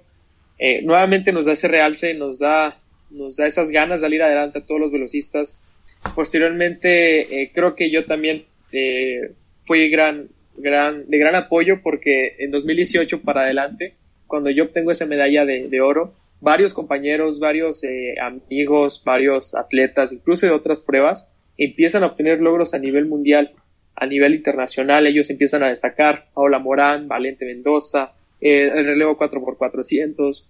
eh, 0.59 0.83
nuevamente 0.83 1.33
nos 1.33 1.45
da 1.45 1.53
ese 1.53 1.69
realce, 1.69 2.15
nos 2.15 2.39
da, 2.39 2.79
nos 3.11 3.37
da 3.37 3.47
esas 3.47 3.71
ganas 3.71 4.01
de 4.01 4.07
salir 4.07 4.23
adelante 4.23 4.59
a 4.59 4.65
todos 4.65 4.81
los 4.81 4.93
velocistas. 4.93 5.61
Posteriormente, 6.15 7.43
eh, 7.43 7.51
creo 7.53 7.75
que 7.75 7.91
yo 7.91 8.05
también 8.05 8.45
eh, 8.73 9.33
fui 9.63 9.89
gran, 9.89 10.29
gran, 10.57 11.09
de 11.09 11.19
gran 11.19 11.35
apoyo 11.35 11.83
porque 11.83 12.37
en 12.39 12.51
2018 12.51 13.23
para 13.23 13.43
adelante, 13.43 13.95
cuando 14.27 14.51
yo 14.51 14.65
obtengo 14.65 14.91
esa 14.91 15.07
medalla 15.07 15.45
de, 15.45 15.69
de 15.69 15.81
oro, 15.81 16.15
varios 16.41 16.75
compañeros, 16.75 17.41
varios 17.41 17.83
amigos, 18.21 19.03
varios 19.05 19.55
atletas, 19.55 20.13
incluso 20.13 20.47
de 20.47 20.53
otras 20.53 20.81
pruebas, 20.81 21.33
empiezan 21.57 22.03
a 22.03 22.07
obtener 22.07 22.41
logros 22.41 22.75
a 22.75 22.79
nivel 22.79 23.07
mundial 23.07 23.53
a 23.97 24.07
nivel 24.07 24.35
internacional 24.35 25.07
ellos 25.07 25.31
empiezan 25.31 25.63
a 25.63 25.69
destacar, 25.69 26.29
Paola 26.35 26.59
Morán, 26.59 27.09
Valente 27.09 27.47
Mendoza, 27.47 28.13
eh, 28.41 28.71
el 28.75 28.85
relevo 28.85 29.19
4x400, 29.19 30.49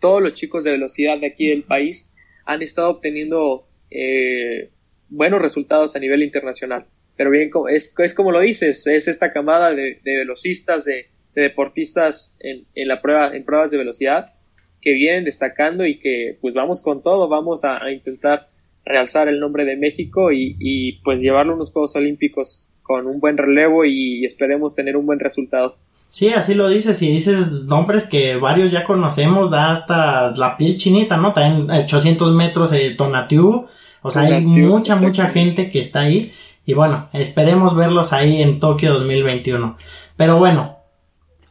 todos 0.00 0.22
los 0.22 0.34
chicos 0.34 0.64
de 0.64 0.72
velocidad 0.72 1.18
de 1.18 1.26
aquí 1.26 1.48
del 1.48 1.64
país 1.64 2.12
han 2.46 2.62
estado 2.62 2.88
obteniendo 2.88 3.66
eh, 3.90 4.70
buenos 5.10 5.42
resultados 5.42 5.94
a 5.94 6.00
nivel 6.00 6.22
internacional. 6.22 6.86
Pero 7.16 7.30
bien, 7.30 7.50
es, 7.70 7.94
es 7.98 8.14
como 8.14 8.32
lo 8.32 8.40
dices, 8.40 8.86
es 8.86 9.06
esta 9.06 9.32
camada 9.32 9.70
de, 9.70 10.00
velocistas, 10.02 10.86
de, 10.86 11.06
deportistas 11.34 12.38
en, 12.40 12.64
en, 12.74 12.88
la 12.88 13.02
prueba, 13.02 13.36
en 13.36 13.44
pruebas 13.44 13.70
de 13.70 13.78
velocidad 13.78 14.32
que 14.80 14.92
vienen 14.92 15.24
destacando 15.24 15.86
y 15.86 16.00
que 16.00 16.36
pues 16.40 16.54
vamos 16.54 16.82
con 16.82 17.02
todo, 17.02 17.28
vamos 17.28 17.64
a 17.64 17.90
intentar 17.92 18.48
realzar 18.84 19.28
el 19.28 19.40
nombre 19.40 19.64
de 19.64 19.76
México 19.76 20.32
y, 20.32 20.56
y 20.58 20.92
pues 21.04 21.20
llevarlo 21.20 21.52
a 21.52 21.56
unos 21.56 21.72
Juegos 21.72 21.96
Olímpicos 21.96 22.68
con 22.82 23.06
un 23.06 23.20
buen 23.20 23.36
relevo 23.36 23.84
y 23.84 24.24
esperemos 24.24 24.74
tener 24.74 24.96
un 24.96 25.06
buen 25.06 25.20
resultado. 25.20 25.76
Sí, 26.12 26.28
así 26.28 26.52
lo 26.54 26.68
dices, 26.68 27.00
y 27.00 27.10
dices 27.10 27.64
nombres 27.64 28.04
que 28.04 28.36
varios 28.36 28.70
ya 28.70 28.84
conocemos, 28.84 29.50
da 29.50 29.70
hasta 29.70 30.30
la 30.32 30.58
piel 30.58 30.76
chinita, 30.76 31.16
¿no? 31.16 31.32
También 31.32 31.70
800 31.70 32.34
metros 32.34 32.70
de 32.70 32.90
Tonatiu, 32.90 33.64
o 34.02 34.10
sea, 34.10 34.22
hay 34.22 34.44
mucha, 34.44 34.96
mucha 34.96 35.28
gente 35.28 35.70
que 35.70 35.78
está 35.78 36.00
ahí, 36.00 36.30
y 36.66 36.74
bueno, 36.74 37.08
esperemos 37.14 37.74
verlos 37.74 38.12
ahí 38.12 38.42
en 38.42 38.60
Tokio 38.60 38.92
2021. 38.92 39.78
Pero 40.18 40.36
bueno, 40.38 40.81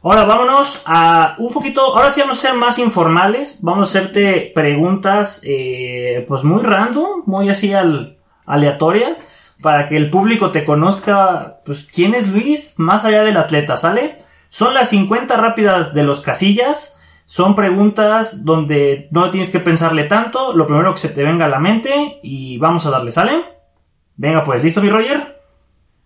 Ahora 0.04 0.24
vámonos 0.24 0.82
a 0.86 1.36
un 1.38 1.52
poquito, 1.52 1.96
ahora 1.96 2.10
sí 2.10 2.20
vamos 2.20 2.38
a 2.38 2.48
ser 2.48 2.58
más 2.58 2.80
informales, 2.80 3.60
vamos 3.62 3.94
a 3.94 3.98
hacerte 3.98 4.50
preguntas 4.52 5.42
eh, 5.46 6.24
pues 6.26 6.42
muy 6.42 6.60
random, 6.60 7.22
muy 7.26 7.48
así 7.48 7.72
al, 7.72 8.18
aleatorias, 8.44 9.24
para 9.62 9.88
que 9.88 9.96
el 9.96 10.10
público 10.10 10.50
te 10.50 10.64
conozca, 10.64 11.60
pues 11.64 11.84
quién 11.84 12.14
es 12.14 12.28
Luis, 12.28 12.74
más 12.78 13.04
allá 13.04 13.22
del 13.22 13.36
atleta, 13.36 13.76
¿sale? 13.76 14.16
Son 14.48 14.74
las 14.74 14.88
50 14.88 15.36
rápidas 15.36 15.94
de 15.94 16.02
los 16.02 16.20
casillas, 16.20 17.00
son 17.24 17.54
preguntas 17.54 18.44
donde 18.44 19.06
no 19.12 19.30
tienes 19.30 19.50
que 19.50 19.60
pensarle 19.60 20.02
tanto, 20.04 20.52
lo 20.52 20.66
primero 20.66 20.92
que 20.92 20.98
se 20.98 21.10
te 21.10 21.22
venga 21.22 21.44
a 21.44 21.48
la 21.48 21.60
mente 21.60 22.18
y 22.24 22.58
vamos 22.58 22.86
a 22.86 22.90
darle, 22.90 23.12
¿sale? 23.12 23.44
Venga 24.16 24.42
pues, 24.42 24.64
¿listo 24.64 24.82
mi 24.82 24.90
Roger? 24.90 25.40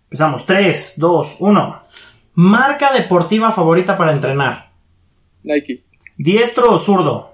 Empezamos, 0.03 0.45
3, 0.45 0.93
2, 0.97 1.37
1. 1.39 1.86
Marca 2.39 2.93
deportiva 2.93 3.51
favorita 3.51 3.97
para 3.97 4.11
entrenar. 4.11 4.69
Nike. 5.41 5.81
¿Diestro 6.17 6.71
o 6.71 6.77
zurdo? 6.77 7.33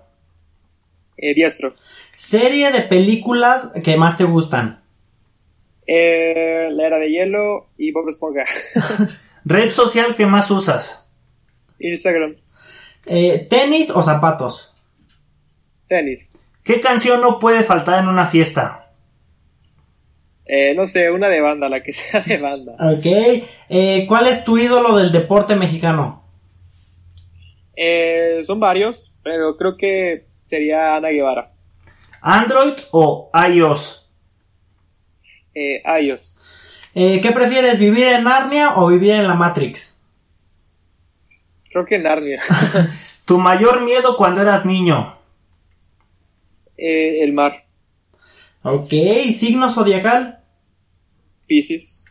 Eh, 1.18 1.34
diestro. 1.34 1.74
Serie 2.16 2.72
de 2.72 2.80
películas 2.80 3.72
que 3.84 3.98
más 3.98 4.16
te 4.16 4.24
gustan. 4.24 4.82
Eh, 5.88 6.70
la 6.72 6.88
era 6.88 7.00
de 7.00 7.12
hielo 7.12 7.68
y 7.78 7.92
Bob 7.92 8.08
Esponja. 8.08 8.46
Red 9.44 9.72
social 9.72 10.16
que 10.16 10.26
más 10.26 10.50
usas. 10.50 11.10
Instagram. 11.80 12.38
Eh, 13.06 13.46
¿Tenis 13.50 13.90
o 13.90 14.02
zapatos? 14.04 14.88
Tenis. 15.90 16.32
¿Qué 16.64 16.80
canción 16.80 17.20
no 17.20 17.40
puede 17.40 17.64
faltar 17.64 18.02
en 18.02 18.08
una 18.08 18.26
fiesta? 18.26 18.83
Eh, 20.46 20.74
no 20.76 20.86
sé, 20.86 21.10
una 21.10 21.30
de 21.30 21.42
banda, 21.42 21.70
la 21.70 21.82
que 21.82 21.94
sea 21.94 22.22
de 22.22 22.38
banda. 22.38 22.74
Ok. 22.80 23.06
Eh, 23.70 24.06
¿Cuál 24.08 24.28
es 24.28 24.44
tu 24.44 24.58
ídolo 24.58 24.98
del 24.98 25.12
deporte 25.12 25.56
mexicano? 25.56 26.24
Eh, 27.76 28.40
son 28.44 28.60
varios, 28.60 29.16
pero 29.24 29.58
creo 29.58 29.78
que 29.78 30.26
sería 30.44 30.96
Ana 30.96 31.10
Guevara. 31.10 31.52
¿Android 32.22 32.74
o 32.92 33.32
iOS? 33.34 34.00
iOS. 35.56 36.90
¿Qué 36.94 37.32
prefieres, 37.34 37.80
vivir 37.80 38.08
en 38.08 38.24
Narnia 38.24 38.76
o 38.78 38.88
vivir 38.88 39.12
en 39.12 39.28
la 39.28 39.36
Matrix? 39.36 40.00
Creo 41.70 41.86
que 41.86 41.96
en 41.96 42.04
Narnia. 42.04 42.40
¿Tu 43.28 43.38
mayor 43.40 43.82
miedo 43.82 44.16
cuando 44.16 44.42
eras 44.42 44.66
niño? 44.66 45.18
el 46.78 47.34
mar. 47.34 47.63
Ok, 48.64 48.92
signo 49.32 49.70
zodiacal. 49.70 50.40
Pisces. 51.48 52.06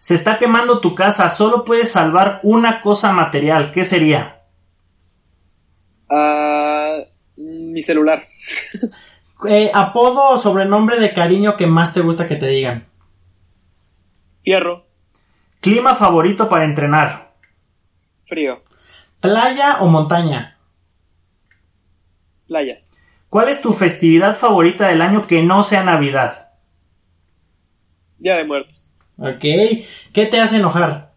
Se 0.00 0.14
está 0.14 0.38
quemando 0.38 0.80
tu 0.80 0.94
casa, 0.94 1.30
solo 1.30 1.64
puedes 1.64 1.90
salvar 1.90 2.40
una 2.42 2.80
cosa 2.80 3.12
material. 3.12 3.70
¿Qué 3.70 3.84
sería? 3.84 4.42
Ah, 6.10 6.98
mi 7.36 7.80
celular. 7.82 8.26
Eh, 9.46 9.70
apodo 9.74 10.30
o 10.30 10.38
sobrenombre 10.38 10.98
de 10.98 11.12
cariño 11.12 11.58
que 11.58 11.66
más 11.66 11.92
te 11.92 12.00
gusta 12.00 12.26
que 12.26 12.36
te 12.36 12.46
digan. 12.46 12.86
Fierro. 14.42 14.86
Clima 15.60 15.94
favorito 15.94 16.48
para 16.48 16.64
entrenar. 16.64 17.34
Frío. 18.24 18.62
Playa 19.20 19.76
o 19.80 19.88
montaña. 19.88 20.56
Playa. 22.46 22.80
¿Cuál 23.28 23.48
es 23.48 23.60
tu 23.60 23.72
festividad 23.72 24.36
favorita 24.36 24.88
del 24.88 25.02
año 25.02 25.26
que 25.26 25.42
no 25.42 25.62
sea 25.62 25.82
Navidad? 25.82 26.50
Día 28.18 28.36
de 28.36 28.44
muertos. 28.44 28.92
Ok. 29.18 29.40
¿Qué 29.40 30.26
te 30.30 30.40
hace 30.40 30.56
enojar? 30.56 31.12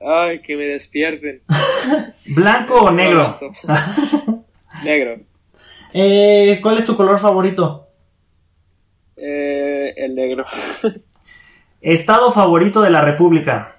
Ay, 0.00 0.40
que 0.40 0.56
me 0.56 0.64
despierten. 0.64 1.42
¿Blanco 2.26 2.74
o 2.74 2.90
negro? 2.90 3.38
negro. 4.84 5.16
Eh, 5.92 6.58
¿Cuál 6.62 6.78
es 6.78 6.86
tu 6.86 6.96
color 6.96 7.18
favorito? 7.18 7.88
Eh, 9.16 9.94
el 9.96 10.14
negro. 10.14 10.44
¿Estado 11.80 12.30
favorito 12.30 12.82
de 12.82 12.90
la 12.90 13.00
República? 13.00 13.76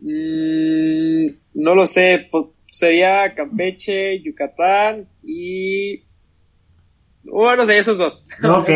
Mm, 0.00 1.26
no 1.54 1.74
lo 1.74 1.86
sé. 1.86 2.28
Sería 2.64 3.34
Campeche, 3.34 4.20
Yucatán 4.22 5.06
y. 5.22 6.04
Bueno, 7.24 7.64
sé, 7.64 7.78
esos 7.78 7.98
dos. 7.98 8.26
Ok. 8.44 8.70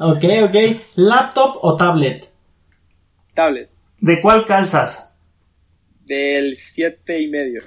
ok, 0.00 0.24
ok. 0.44 0.56
¿Laptop 0.96 1.58
o 1.62 1.76
tablet? 1.76 2.28
Tablet. 3.34 3.70
¿De 4.00 4.20
cuál 4.20 4.44
calzas? 4.44 5.16
Del 6.04 6.56
siete 6.56 7.20
y 7.20 7.28
medio. 7.28 7.62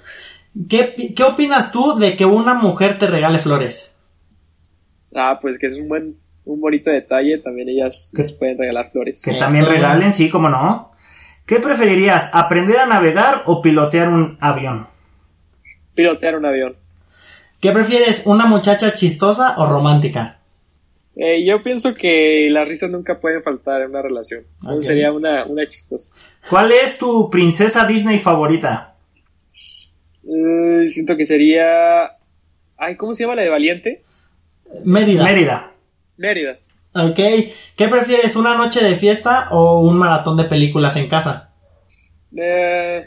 ¿Qué, 0.69 1.13
¿Qué 1.15 1.23
opinas 1.23 1.71
tú 1.71 1.97
de 1.97 2.15
que 2.15 2.25
una 2.25 2.53
mujer 2.53 2.97
te 2.97 3.07
regale 3.07 3.39
flores? 3.39 3.95
Ah, 5.13 5.39
pues 5.41 5.57
que 5.59 5.67
es 5.67 5.79
un 5.79 5.87
buen, 5.87 6.15
un 6.45 6.61
bonito 6.61 6.89
detalle. 6.89 7.37
También 7.37 7.69
ellas 7.69 8.11
les 8.13 8.33
pueden 8.33 8.57
regalar 8.57 8.89
flores. 8.89 9.23
Que 9.23 9.37
también 9.37 9.65
regalen, 9.65 10.13
sí, 10.13 10.29
como 10.29 10.49
no. 10.49 10.91
¿Qué 11.45 11.59
preferirías, 11.59 12.33
aprender 12.33 12.79
a 12.79 12.85
navegar 12.85 13.43
o 13.45 13.61
pilotear 13.61 14.09
un 14.09 14.37
avión? 14.39 14.87
Pilotear 15.95 16.37
un 16.37 16.45
avión. 16.45 16.75
¿Qué 17.61 17.71
prefieres, 17.71 18.23
una 18.25 18.47
muchacha 18.47 18.95
chistosa 18.95 19.55
o 19.57 19.67
romántica? 19.67 20.39
Eh, 21.15 21.45
yo 21.45 21.61
pienso 21.61 21.93
que 21.93 22.49
las 22.49 22.67
risas 22.67 22.89
nunca 22.89 23.19
pueden 23.19 23.43
faltar 23.43 23.81
en 23.81 23.91
una 23.91 24.01
relación. 24.01 24.43
Ok. 24.65 24.79
Sería 24.79 25.11
una, 25.11 25.45
una 25.45 25.67
chistosa. 25.67 26.13
¿Cuál 26.49 26.71
es 26.71 26.97
tu 26.97 27.29
princesa 27.29 27.85
Disney 27.85 28.17
favorita? 28.17 28.95
Eh, 30.23 30.87
siento 30.87 31.15
que 31.15 31.23
sería. 31.25 32.17
Ay, 32.77 32.95
¿cómo 32.95 33.13
se 33.13 33.23
llama 33.23 33.35
la 33.35 33.43
de 33.43 33.49
Valiente? 33.49 34.03
Mérida. 34.83 35.23
Mérida. 35.23 35.71
Mérida. 36.17 36.57
Ok. 36.93 37.19
¿Qué 37.75 37.87
prefieres, 37.89 38.35
una 38.35 38.55
noche 38.55 38.83
de 38.83 38.95
fiesta 38.95 39.49
o 39.51 39.81
un 39.81 39.97
maratón 39.97 40.35
de 40.35 40.45
películas 40.45 40.95
en 40.95 41.07
casa? 41.07 41.51
Eh, 42.35 43.05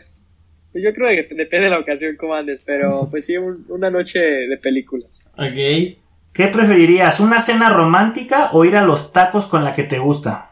yo 0.83 0.93
creo 0.95 1.09
que 1.11 1.35
depende 1.35 1.67
de 1.67 1.71
la 1.71 1.79
ocasión 1.79 2.17
como 2.17 2.35
andes, 2.35 2.63
pero 2.67 3.07
pues 3.11 3.27
sí, 3.27 3.37
un- 3.37 3.65
una 3.69 3.91
noche 3.91 4.21
de 4.21 4.57
películas. 4.59 5.29
Ok. 5.37 5.99
¿Qué 6.33 6.49
preferirías, 6.49 7.21
una 7.21 7.41
cena 7.41 7.71
romántica 7.71 8.51
o 8.53 8.65
ir 8.65 8.77
a 8.77 8.83
los 8.83 9.13
tacos 9.13 9.47
con 9.47 9.63
la 9.65 9.73
que 9.73 9.85
te 9.85 9.99
gusta? 10.01 10.51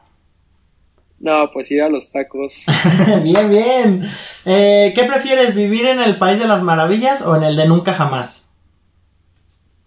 No, 1.19 1.51
pues 1.53 1.71
ir 1.73 1.83
a 1.83 1.89
los 1.89 2.11
tacos. 2.13 2.67
bien, 3.23 3.51
bien. 3.51 4.03
Eh, 4.45 4.93
¿Qué 4.95 5.05
prefieres, 5.05 5.55
vivir 5.55 5.87
en 5.87 6.01
el 6.01 6.19
país 6.19 6.39
de 6.39 6.47
las 6.47 6.63
maravillas 6.63 7.23
o 7.23 7.35
en 7.37 7.43
el 7.45 7.57
de 7.57 7.67
nunca 7.67 7.93
jamás? 7.95 8.53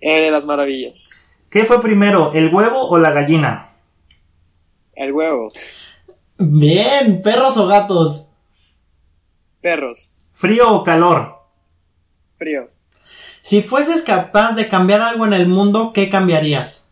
Eh, 0.02 0.22
de 0.22 0.32
las 0.32 0.46
maravillas. 0.46 1.12
¿Qué 1.50 1.64
fue 1.66 1.82
primero, 1.82 2.34
el 2.34 2.54
huevo 2.54 2.88
o 2.90 2.98
la 2.98 3.12
gallina? 3.12 3.70
El 4.96 5.12
huevo. 5.14 5.50
Bien, 6.38 7.22
perros 7.22 7.56
o 7.58 7.68
gatos. 7.68 8.30
Perros. 9.62 10.12
¿Frío 10.36 10.70
o 10.74 10.84
calor? 10.84 11.44
Frío. 12.38 12.70
Si 13.42 13.62
fueses 13.62 14.02
capaz 14.02 14.54
de 14.54 14.68
cambiar 14.68 15.00
algo 15.00 15.26
en 15.26 15.32
el 15.32 15.48
mundo, 15.48 15.92
¿qué 15.94 16.10
cambiarías? 16.10 16.90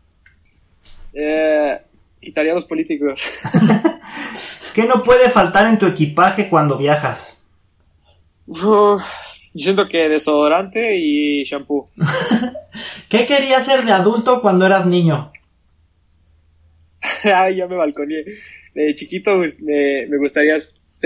Eh, 1.13 1.77
quitaría 2.21 2.53
a 2.53 2.55
los 2.55 2.63
políticos. 2.63 3.35
¿Qué 4.73 4.85
no 4.85 5.03
puede 5.03 5.29
faltar 5.29 5.67
en 5.67 5.77
tu 5.77 5.85
equipaje 5.85 6.47
cuando 6.47 6.77
viajas? 6.77 7.45
Yo 8.47 8.99
siento 9.53 9.89
que 9.89 10.07
desodorante 10.07 10.95
y 10.95 11.43
shampoo. 11.43 11.89
¿Qué 13.09 13.25
querías 13.25 13.65
ser 13.65 13.85
de 13.85 13.91
adulto 13.91 14.41
cuando 14.41 14.65
eras 14.65 14.85
niño? 14.85 15.33
Ay, 17.25 17.57
ya 17.57 17.67
me 17.67 17.75
balconeé. 17.75 18.23
De 18.73 18.93
chiquito 18.93 19.35
pues, 19.35 19.61
me, 19.61 20.07
me 20.07 20.17
gustaría, 20.17 20.55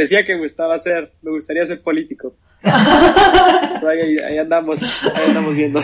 decía 0.01 0.25
que 0.25 0.35
gustaba 0.37 0.77
ser, 0.77 1.11
me 1.21 1.31
gustaría 1.31 1.65
ser 1.65 1.81
político. 1.81 2.33
Ahí, 2.63 4.17
ahí 4.27 4.37
andamos, 4.39 5.05
ahí 5.05 5.23
andamos 5.27 5.55
viendo. 5.55 5.79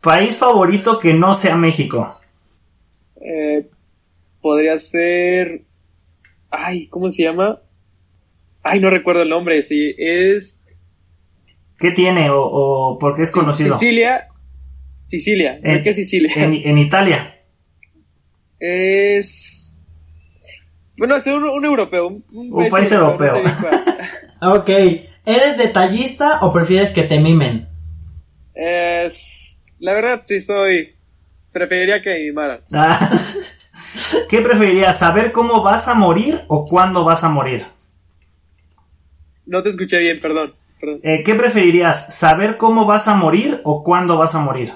¿País 0.00 0.38
favorito 0.38 0.98
que 0.98 1.12
no 1.14 1.34
sea 1.34 1.56
México? 1.56 2.18
Eh, 3.20 3.66
podría 4.40 4.76
ser, 4.78 5.62
ay, 6.50 6.86
¿cómo 6.88 7.10
se 7.10 7.22
llama? 7.24 7.60
Ay, 8.62 8.80
no 8.80 8.88
recuerdo 8.90 9.22
el 9.22 9.28
nombre, 9.28 9.62
sí, 9.62 9.94
es 9.98 10.60
¿Qué 11.78 11.90
tiene 11.90 12.30
o, 12.30 12.40
o 12.42 12.98
por 12.98 13.14
qué 13.16 13.22
es 13.22 13.30
conocido? 13.30 13.72
Sicilia, 13.74 14.28
Sicilia, 15.04 15.60
que 15.62 15.90
es 15.90 15.96
Sicilia. 15.96 16.30
en- 16.36 16.54
en 16.54 16.78
Italia. 16.78 17.36
Es, 18.58 19.76
bueno, 20.98 21.16
es 21.16 21.26
un, 21.26 21.44
un 21.44 21.64
europeo, 21.64 22.08
un, 22.08 22.24
Un 22.32 22.68
país 22.68 22.90
europeo. 22.92 23.42
no 23.42 23.50
cuál. 23.60 23.82
Ok. 24.58 24.68
¿Eres 25.24 25.56
detallista 25.56 26.40
o 26.42 26.52
prefieres 26.52 26.90
que 26.90 27.04
te 27.04 27.20
mimen? 27.20 27.68
Es, 28.54 29.62
la 29.78 29.92
verdad 29.92 30.22
sí 30.24 30.40
soy, 30.40 30.94
preferiría 31.52 32.02
que 32.02 32.10
me 32.10 32.18
mimaran. 32.20 32.60
¿Qué 34.28 34.40
preferirías, 34.40 34.98
saber 34.98 35.30
cómo 35.32 35.62
vas 35.62 35.86
a 35.86 35.94
morir 35.94 36.40
o 36.48 36.64
cuándo 36.64 37.04
vas 37.04 37.22
a 37.22 37.28
morir? 37.28 37.64
No 39.46 39.62
te 39.62 39.68
escuché 39.68 39.98
bien, 40.00 40.20
perdón. 40.20 40.54
perdón. 40.80 41.00
Eh, 41.02 41.22
¿Qué 41.24 41.34
preferirías, 41.34 42.14
saber 42.16 42.56
cómo 42.56 42.84
vas 42.84 43.06
a 43.06 43.14
morir 43.14 43.60
o 43.64 43.84
cuándo 43.84 44.16
vas 44.16 44.34
a 44.34 44.40
morir? 44.40 44.72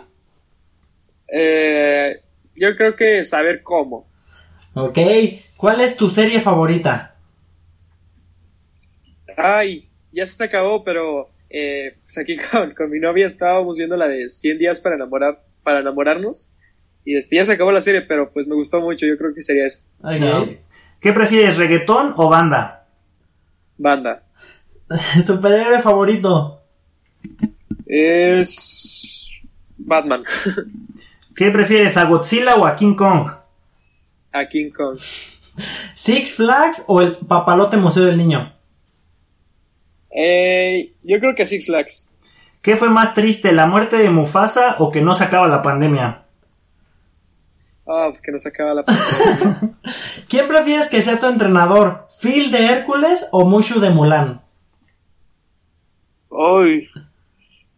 Eh, 1.28 2.20
yo 2.54 2.76
creo 2.76 2.94
que 2.94 3.24
saber 3.24 3.62
cómo. 3.62 4.05
Ok. 4.76 4.98
¿Cuál 5.56 5.80
es 5.80 5.96
tu 5.96 6.10
serie 6.10 6.38
favorita? 6.38 7.14
Ay, 9.34 9.88
ya 10.12 10.26
se 10.26 10.36
te 10.36 10.44
acabó, 10.44 10.84
pero 10.84 11.30
eh, 11.48 11.94
pues 12.02 12.18
aquí 12.18 12.36
con, 12.52 12.74
con 12.74 12.90
mi 12.90 13.00
novia 13.00 13.24
estábamos 13.24 13.78
viendo 13.78 13.96
la 13.96 14.06
de 14.06 14.28
100 14.28 14.58
días 14.58 14.80
para 14.80 14.96
enamorar, 14.96 15.42
para 15.62 15.80
enamorarnos. 15.80 16.50
Y 17.06 17.16
este, 17.16 17.36
ya 17.36 17.44
se 17.46 17.54
acabó 17.54 17.72
la 17.72 17.80
serie, 17.80 18.02
pero 18.02 18.30
pues 18.30 18.46
me 18.46 18.54
gustó 18.54 18.82
mucho. 18.82 19.06
Yo 19.06 19.16
creo 19.16 19.32
que 19.34 19.40
sería 19.40 19.64
eso. 19.64 19.84
Ok. 20.02 20.18
No. 20.18 20.46
¿Qué 21.00 21.12
prefieres, 21.12 21.56
reggaetón 21.56 22.12
o 22.16 22.28
banda? 22.28 22.86
Banda. 23.78 24.24
¿Superhéroe 25.24 25.80
favorito? 25.80 26.60
Es 27.86 29.30
Batman. 29.78 30.24
¿Qué 31.34 31.50
prefieres, 31.50 31.96
a 31.96 32.04
Godzilla 32.04 32.56
o 32.56 32.66
a 32.66 32.76
King 32.76 32.94
Kong? 32.94 33.30
A 34.38 34.48
King 34.48 34.70
Kong. 34.70 34.96
¿Six 34.96 36.34
Flags 36.34 36.84
o 36.88 37.00
el 37.00 37.16
Papalote 37.16 37.76
Museo 37.76 38.04
del 38.04 38.18
Niño? 38.18 38.52
Eh, 40.10 40.92
yo 41.02 41.18
creo 41.18 41.34
que 41.34 41.44
Six 41.44 41.66
Flags. 41.66 42.10
¿Qué 42.62 42.76
fue 42.76 42.90
más 42.90 43.14
triste, 43.14 43.52
la 43.52 43.66
muerte 43.66 43.96
de 43.96 44.10
Mufasa 44.10 44.76
o 44.78 44.90
que 44.90 45.00
no 45.00 45.14
se 45.14 45.24
acaba 45.24 45.46
la 45.46 45.62
pandemia? 45.62 46.22
Ah, 47.86 48.08
pues 48.08 48.20
que 48.20 48.32
nos 48.32 48.44
acaba 48.44 48.74
la 48.74 48.82
pantalla. 48.82 49.70
¿Quién 50.28 50.48
prefieres 50.48 50.88
que 50.88 51.02
sea 51.02 51.20
tu 51.20 51.28
entrenador? 51.28 52.08
¿Phil 52.20 52.50
de 52.50 52.66
Hércules 52.66 53.28
o 53.30 53.44
Mushu 53.44 53.78
de 53.78 53.90
Mulan? 53.90 54.42
Uy. 56.28 56.88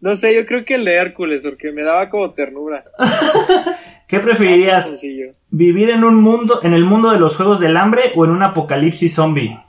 No 0.01 0.15
sé, 0.15 0.35
yo 0.35 0.47
creo 0.47 0.65
que 0.65 0.77
el 0.77 0.85
de 0.85 0.95
Hércules, 0.95 1.43
porque 1.45 1.73
me 1.73 1.83
daba 1.83 2.09
como 2.09 2.31
ternura. 2.31 2.85
¿Qué 4.09 4.21
preferirías, 4.21 5.05
vivir 5.51 5.91
en 5.91 6.03
un 6.03 6.15
mundo, 6.15 6.61
en 6.63 6.73
el 6.73 6.83
mundo 6.83 7.11
de 7.11 7.19
los 7.19 7.37
juegos 7.37 7.61
del 7.61 7.77
hambre 7.77 8.13
o 8.17 8.25
en 8.25 8.31
un 8.31 8.43
apocalipsis 8.43 9.15
zombie? 9.15 9.61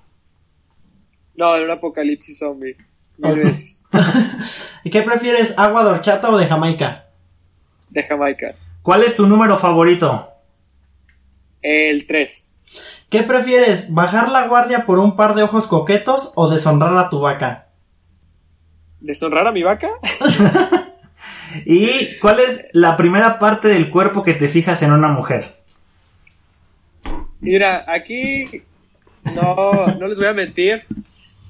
No, 1.36 1.58
en 1.58 1.64
un 1.64 1.72
apocalipsis 1.72 2.40
zombie. 2.40 2.78
Mil 3.18 3.36
veces. 3.36 3.84
¿Y 4.86 4.92
qué 4.92 5.02
prefieres, 5.02 5.56
agua 5.58 5.84
de 5.84 5.90
horchata 5.90 6.30
o 6.30 6.38
de 6.38 6.48
Jamaica? 6.48 7.08
De 7.90 8.02
Jamaica. 8.02 8.56
¿Cuál 8.82 9.04
es 9.04 9.18
tu 9.18 9.28
número 9.28 9.58
favorito? 9.58 10.30
El 11.62 12.08
3. 12.08 12.50
¿Qué 13.10 13.24
prefieres, 13.24 13.94
bajar 13.94 14.30
la 14.30 14.48
guardia 14.48 14.86
por 14.86 15.00
un 15.00 15.18
par 15.18 15.36
de 15.36 15.44
ojos 15.44 15.68
coquetos 15.68 16.32
o 16.36 16.50
deshonrar 16.50 16.98
a 16.98 17.10
tu 17.10 17.20
vaca? 17.20 17.68
¿Deshonrar 19.02 19.48
a 19.48 19.52
mi 19.52 19.64
vaca? 19.64 19.90
¿Y 21.66 22.18
cuál 22.20 22.40
es 22.40 22.70
la 22.74 22.96
primera 22.98 23.40
parte 23.40 23.68
del 23.68 23.90
cuerpo 23.90 24.22
que 24.24 24.34
te 24.34 24.48
fijas 24.48 24.82
en 24.84 24.92
una 24.92 25.08
mujer? 25.10 25.46
Mira, 27.42 27.86
aquí 27.88 28.46
no, 29.36 29.88
no 30.00 30.08
les 30.08 30.18
voy 30.18 30.28
a 30.28 30.34
mentir. 30.34 30.84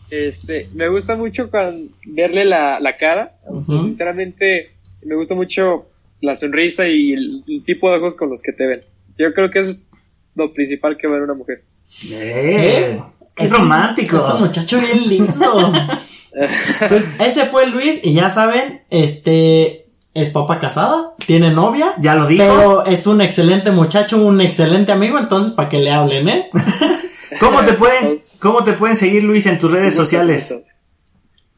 Este, 0.10 0.70
me 0.74 0.88
gusta 0.88 1.16
mucho 1.16 1.50
con 1.52 1.90
verle 2.06 2.46
la, 2.46 2.80
la 2.80 2.98
cara. 2.98 3.34
Sinceramente, 3.66 4.72
me 5.04 5.16
gusta 5.16 5.36
mucho 5.36 5.88
la 6.22 6.36
sonrisa 6.36 6.88
y 6.88 7.14
el, 7.14 7.44
el 7.48 7.64
tipo 7.64 7.90
de 7.90 7.98
ojos 7.98 8.16
con 8.16 8.30
los 8.30 8.42
que 8.42 8.52
te 8.54 8.66
ven. 8.66 8.82
Yo 9.18 9.34
creo 9.34 9.50
que 9.50 9.60
eso 9.60 9.72
es 9.72 9.88
lo 10.36 10.54
principal 10.54 10.98
que 10.98 11.08
ver 11.08 11.22
una 11.22 11.34
mujer. 11.34 11.64
¡Eh! 12.12 13.02
¡Qué 13.36 13.46
Es 13.46 13.52
un- 13.54 13.60
romántico! 13.60 14.18
Es 14.18 14.30
un 14.34 14.42
muchacho 14.42 14.80
bien 14.80 15.08
lindo. 15.08 15.74
pues 16.90 17.10
ese 17.20 17.46
fue 17.46 17.68
Luis 17.68 18.02
y 18.04 18.14
ya 18.14 18.30
saben, 18.30 18.82
este 18.90 19.88
es 20.20 20.30
papá 20.30 20.60
casada, 20.60 21.14
tiene 21.26 21.52
novia. 21.52 21.94
Ya 22.00 22.16
lo 22.16 22.28
dijo. 22.28 22.44
Pero 22.44 22.86
es 22.86 23.08
un 23.08 23.22
excelente 23.22 23.72
muchacho, 23.72 24.24
un 24.24 24.42
excelente 24.42 24.92
amigo, 24.92 25.18
entonces 25.18 25.54
para 25.54 25.70
que 25.70 25.80
le 25.80 25.92
hablen, 25.92 26.30
¿eh? 26.30 26.50
¿Cómo 27.40 27.64
te 27.64 27.74
pueden, 27.74 28.22
cómo 28.40 28.64
te 28.64 28.74
pueden 28.74 28.96
seguir, 28.96 29.24
Luis, 29.24 29.46
en 29.46 29.60
tus 29.60 29.72
redes 29.72 29.96
sociales? 29.96 30.64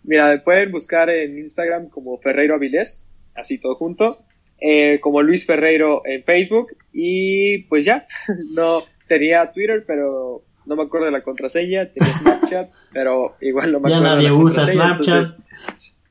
Mira, 0.03 0.27
me 0.27 0.39
pueden 0.39 0.71
buscar 0.71 1.09
en 1.09 1.37
Instagram 1.37 1.89
como 1.89 2.17
Ferreiro 2.17 2.55
Avilés, 2.55 3.07
así 3.35 3.59
todo 3.59 3.75
junto, 3.75 4.19
eh, 4.59 4.99
como 5.01 5.21
Luis 5.21 5.45
Ferreiro 5.45 6.01
en 6.05 6.23
Facebook 6.23 6.75
y 6.91 7.59
pues 7.63 7.85
ya, 7.85 8.07
no 8.51 8.83
tenía 9.07 9.51
Twitter, 9.51 9.83
pero 9.85 10.43
no 10.65 10.75
me 10.75 10.83
acuerdo 10.83 11.05
de 11.05 11.11
la 11.11 11.21
contraseña, 11.23 11.87
tenía 11.87 12.13
Snapchat, 12.13 12.69
pero 12.93 13.35
igual 13.41 13.71
no 13.71 13.79
me 13.79 13.89
Ya 13.89 13.97
acuerdo 13.97 14.15
de 14.15 14.23
nadie 14.23 14.29
la 14.29 14.35
usa 14.35 14.67
Snapchat. 14.67 15.07
entonces 15.15 15.37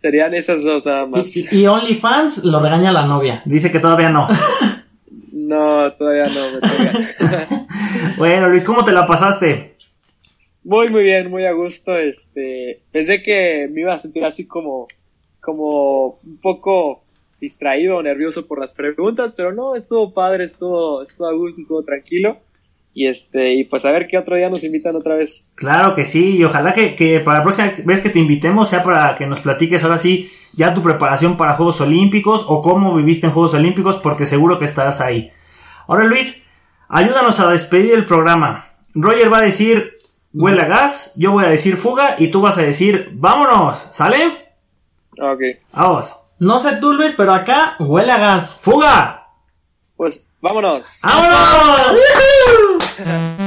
Serían 0.00 0.32
esas 0.32 0.64
dos 0.64 0.86
nada 0.86 1.04
más. 1.04 1.36
Y, 1.36 1.60
y 1.60 1.66
OnlyFans 1.66 2.44
lo 2.44 2.58
regaña 2.58 2.90
la 2.90 3.04
novia. 3.04 3.42
Dice 3.44 3.70
que 3.70 3.80
todavía 3.80 4.08
no. 4.08 4.26
No, 5.30 5.92
todavía 5.92 6.24
no 6.24 6.40
me 6.54 6.60
toca. 6.60 7.66
Bueno, 8.16 8.48
Luis, 8.48 8.64
¿cómo 8.64 8.82
te 8.82 8.92
la 8.92 9.04
pasaste? 9.04 9.76
Muy, 10.64 10.88
muy 10.88 11.02
bien, 11.02 11.30
muy 11.30 11.44
a 11.44 11.52
gusto. 11.52 11.98
Este, 11.98 12.80
pensé 12.90 13.22
que 13.22 13.68
me 13.70 13.82
iba 13.82 13.92
a 13.92 13.98
sentir 13.98 14.24
así 14.24 14.46
como, 14.46 14.86
como 15.38 16.18
un 16.24 16.38
poco 16.40 17.02
distraído 17.38 17.98
o 17.98 18.02
nervioso 18.02 18.46
por 18.46 18.58
las 18.58 18.72
preguntas, 18.72 19.34
pero 19.36 19.52
no, 19.52 19.76
estuvo 19.76 20.14
padre, 20.14 20.44
estuvo, 20.44 21.02
estuvo 21.02 21.28
a 21.28 21.34
gusto, 21.34 21.60
estuvo 21.60 21.82
tranquilo. 21.82 22.38
Y 22.92 23.06
este, 23.06 23.54
y 23.54 23.64
pues 23.64 23.84
a 23.84 23.92
ver 23.92 24.08
qué 24.08 24.18
otro 24.18 24.36
día 24.36 24.50
nos 24.50 24.64
invitan 24.64 24.96
otra 24.96 25.14
vez. 25.14 25.50
Claro 25.54 25.94
que 25.94 26.04
sí, 26.04 26.36
y 26.36 26.44
ojalá 26.44 26.72
que, 26.72 26.96
que 26.96 27.20
para 27.20 27.38
la 27.38 27.44
próxima 27.44 27.72
vez 27.84 28.00
que 28.00 28.10
te 28.10 28.18
invitemos 28.18 28.68
sea 28.68 28.82
para 28.82 29.14
que 29.14 29.26
nos 29.26 29.40
platiques 29.40 29.84
ahora 29.84 29.98
sí 29.98 30.30
ya 30.52 30.74
tu 30.74 30.82
preparación 30.82 31.36
para 31.36 31.54
Juegos 31.54 31.80
Olímpicos 31.80 32.44
o 32.48 32.60
cómo 32.60 32.94
viviste 32.94 33.26
en 33.26 33.32
Juegos 33.32 33.54
Olímpicos, 33.54 33.96
porque 33.96 34.26
seguro 34.26 34.58
que 34.58 34.64
estarás 34.64 35.00
ahí. 35.00 35.30
Ahora 35.86 36.04
Luis, 36.04 36.48
ayúdanos 36.88 37.38
a 37.40 37.50
despedir 37.50 37.94
el 37.94 38.04
programa. 38.04 38.66
Roger 38.94 39.32
va 39.32 39.38
a 39.38 39.42
decir 39.42 39.98
huele 40.32 40.62
a 40.62 40.66
gas, 40.66 41.14
yo 41.16 41.32
voy 41.32 41.44
a 41.44 41.48
decir 41.48 41.76
fuga 41.76 42.16
y 42.18 42.28
tú 42.28 42.40
vas 42.40 42.58
a 42.58 42.62
decir 42.62 43.10
vámonos, 43.14 43.78
¿sale? 43.92 44.50
Ok, 45.20 45.42
Vamos. 45.72 46.16
No 46.38 46.58
sé 46.58 46.78
tú, 46.80 46.94
Luis, 46.94 47.12
pero 47.14 47.34
acá 47.34 47.76
huele 47.78 48.10
a 48.12 48.18
gas. 48.18 48.58
¡Fuga! 48.62 49.20
pues 50.00 50.29
vámonos. 50.40 51.00
¡Vámonos! 51.02 52.00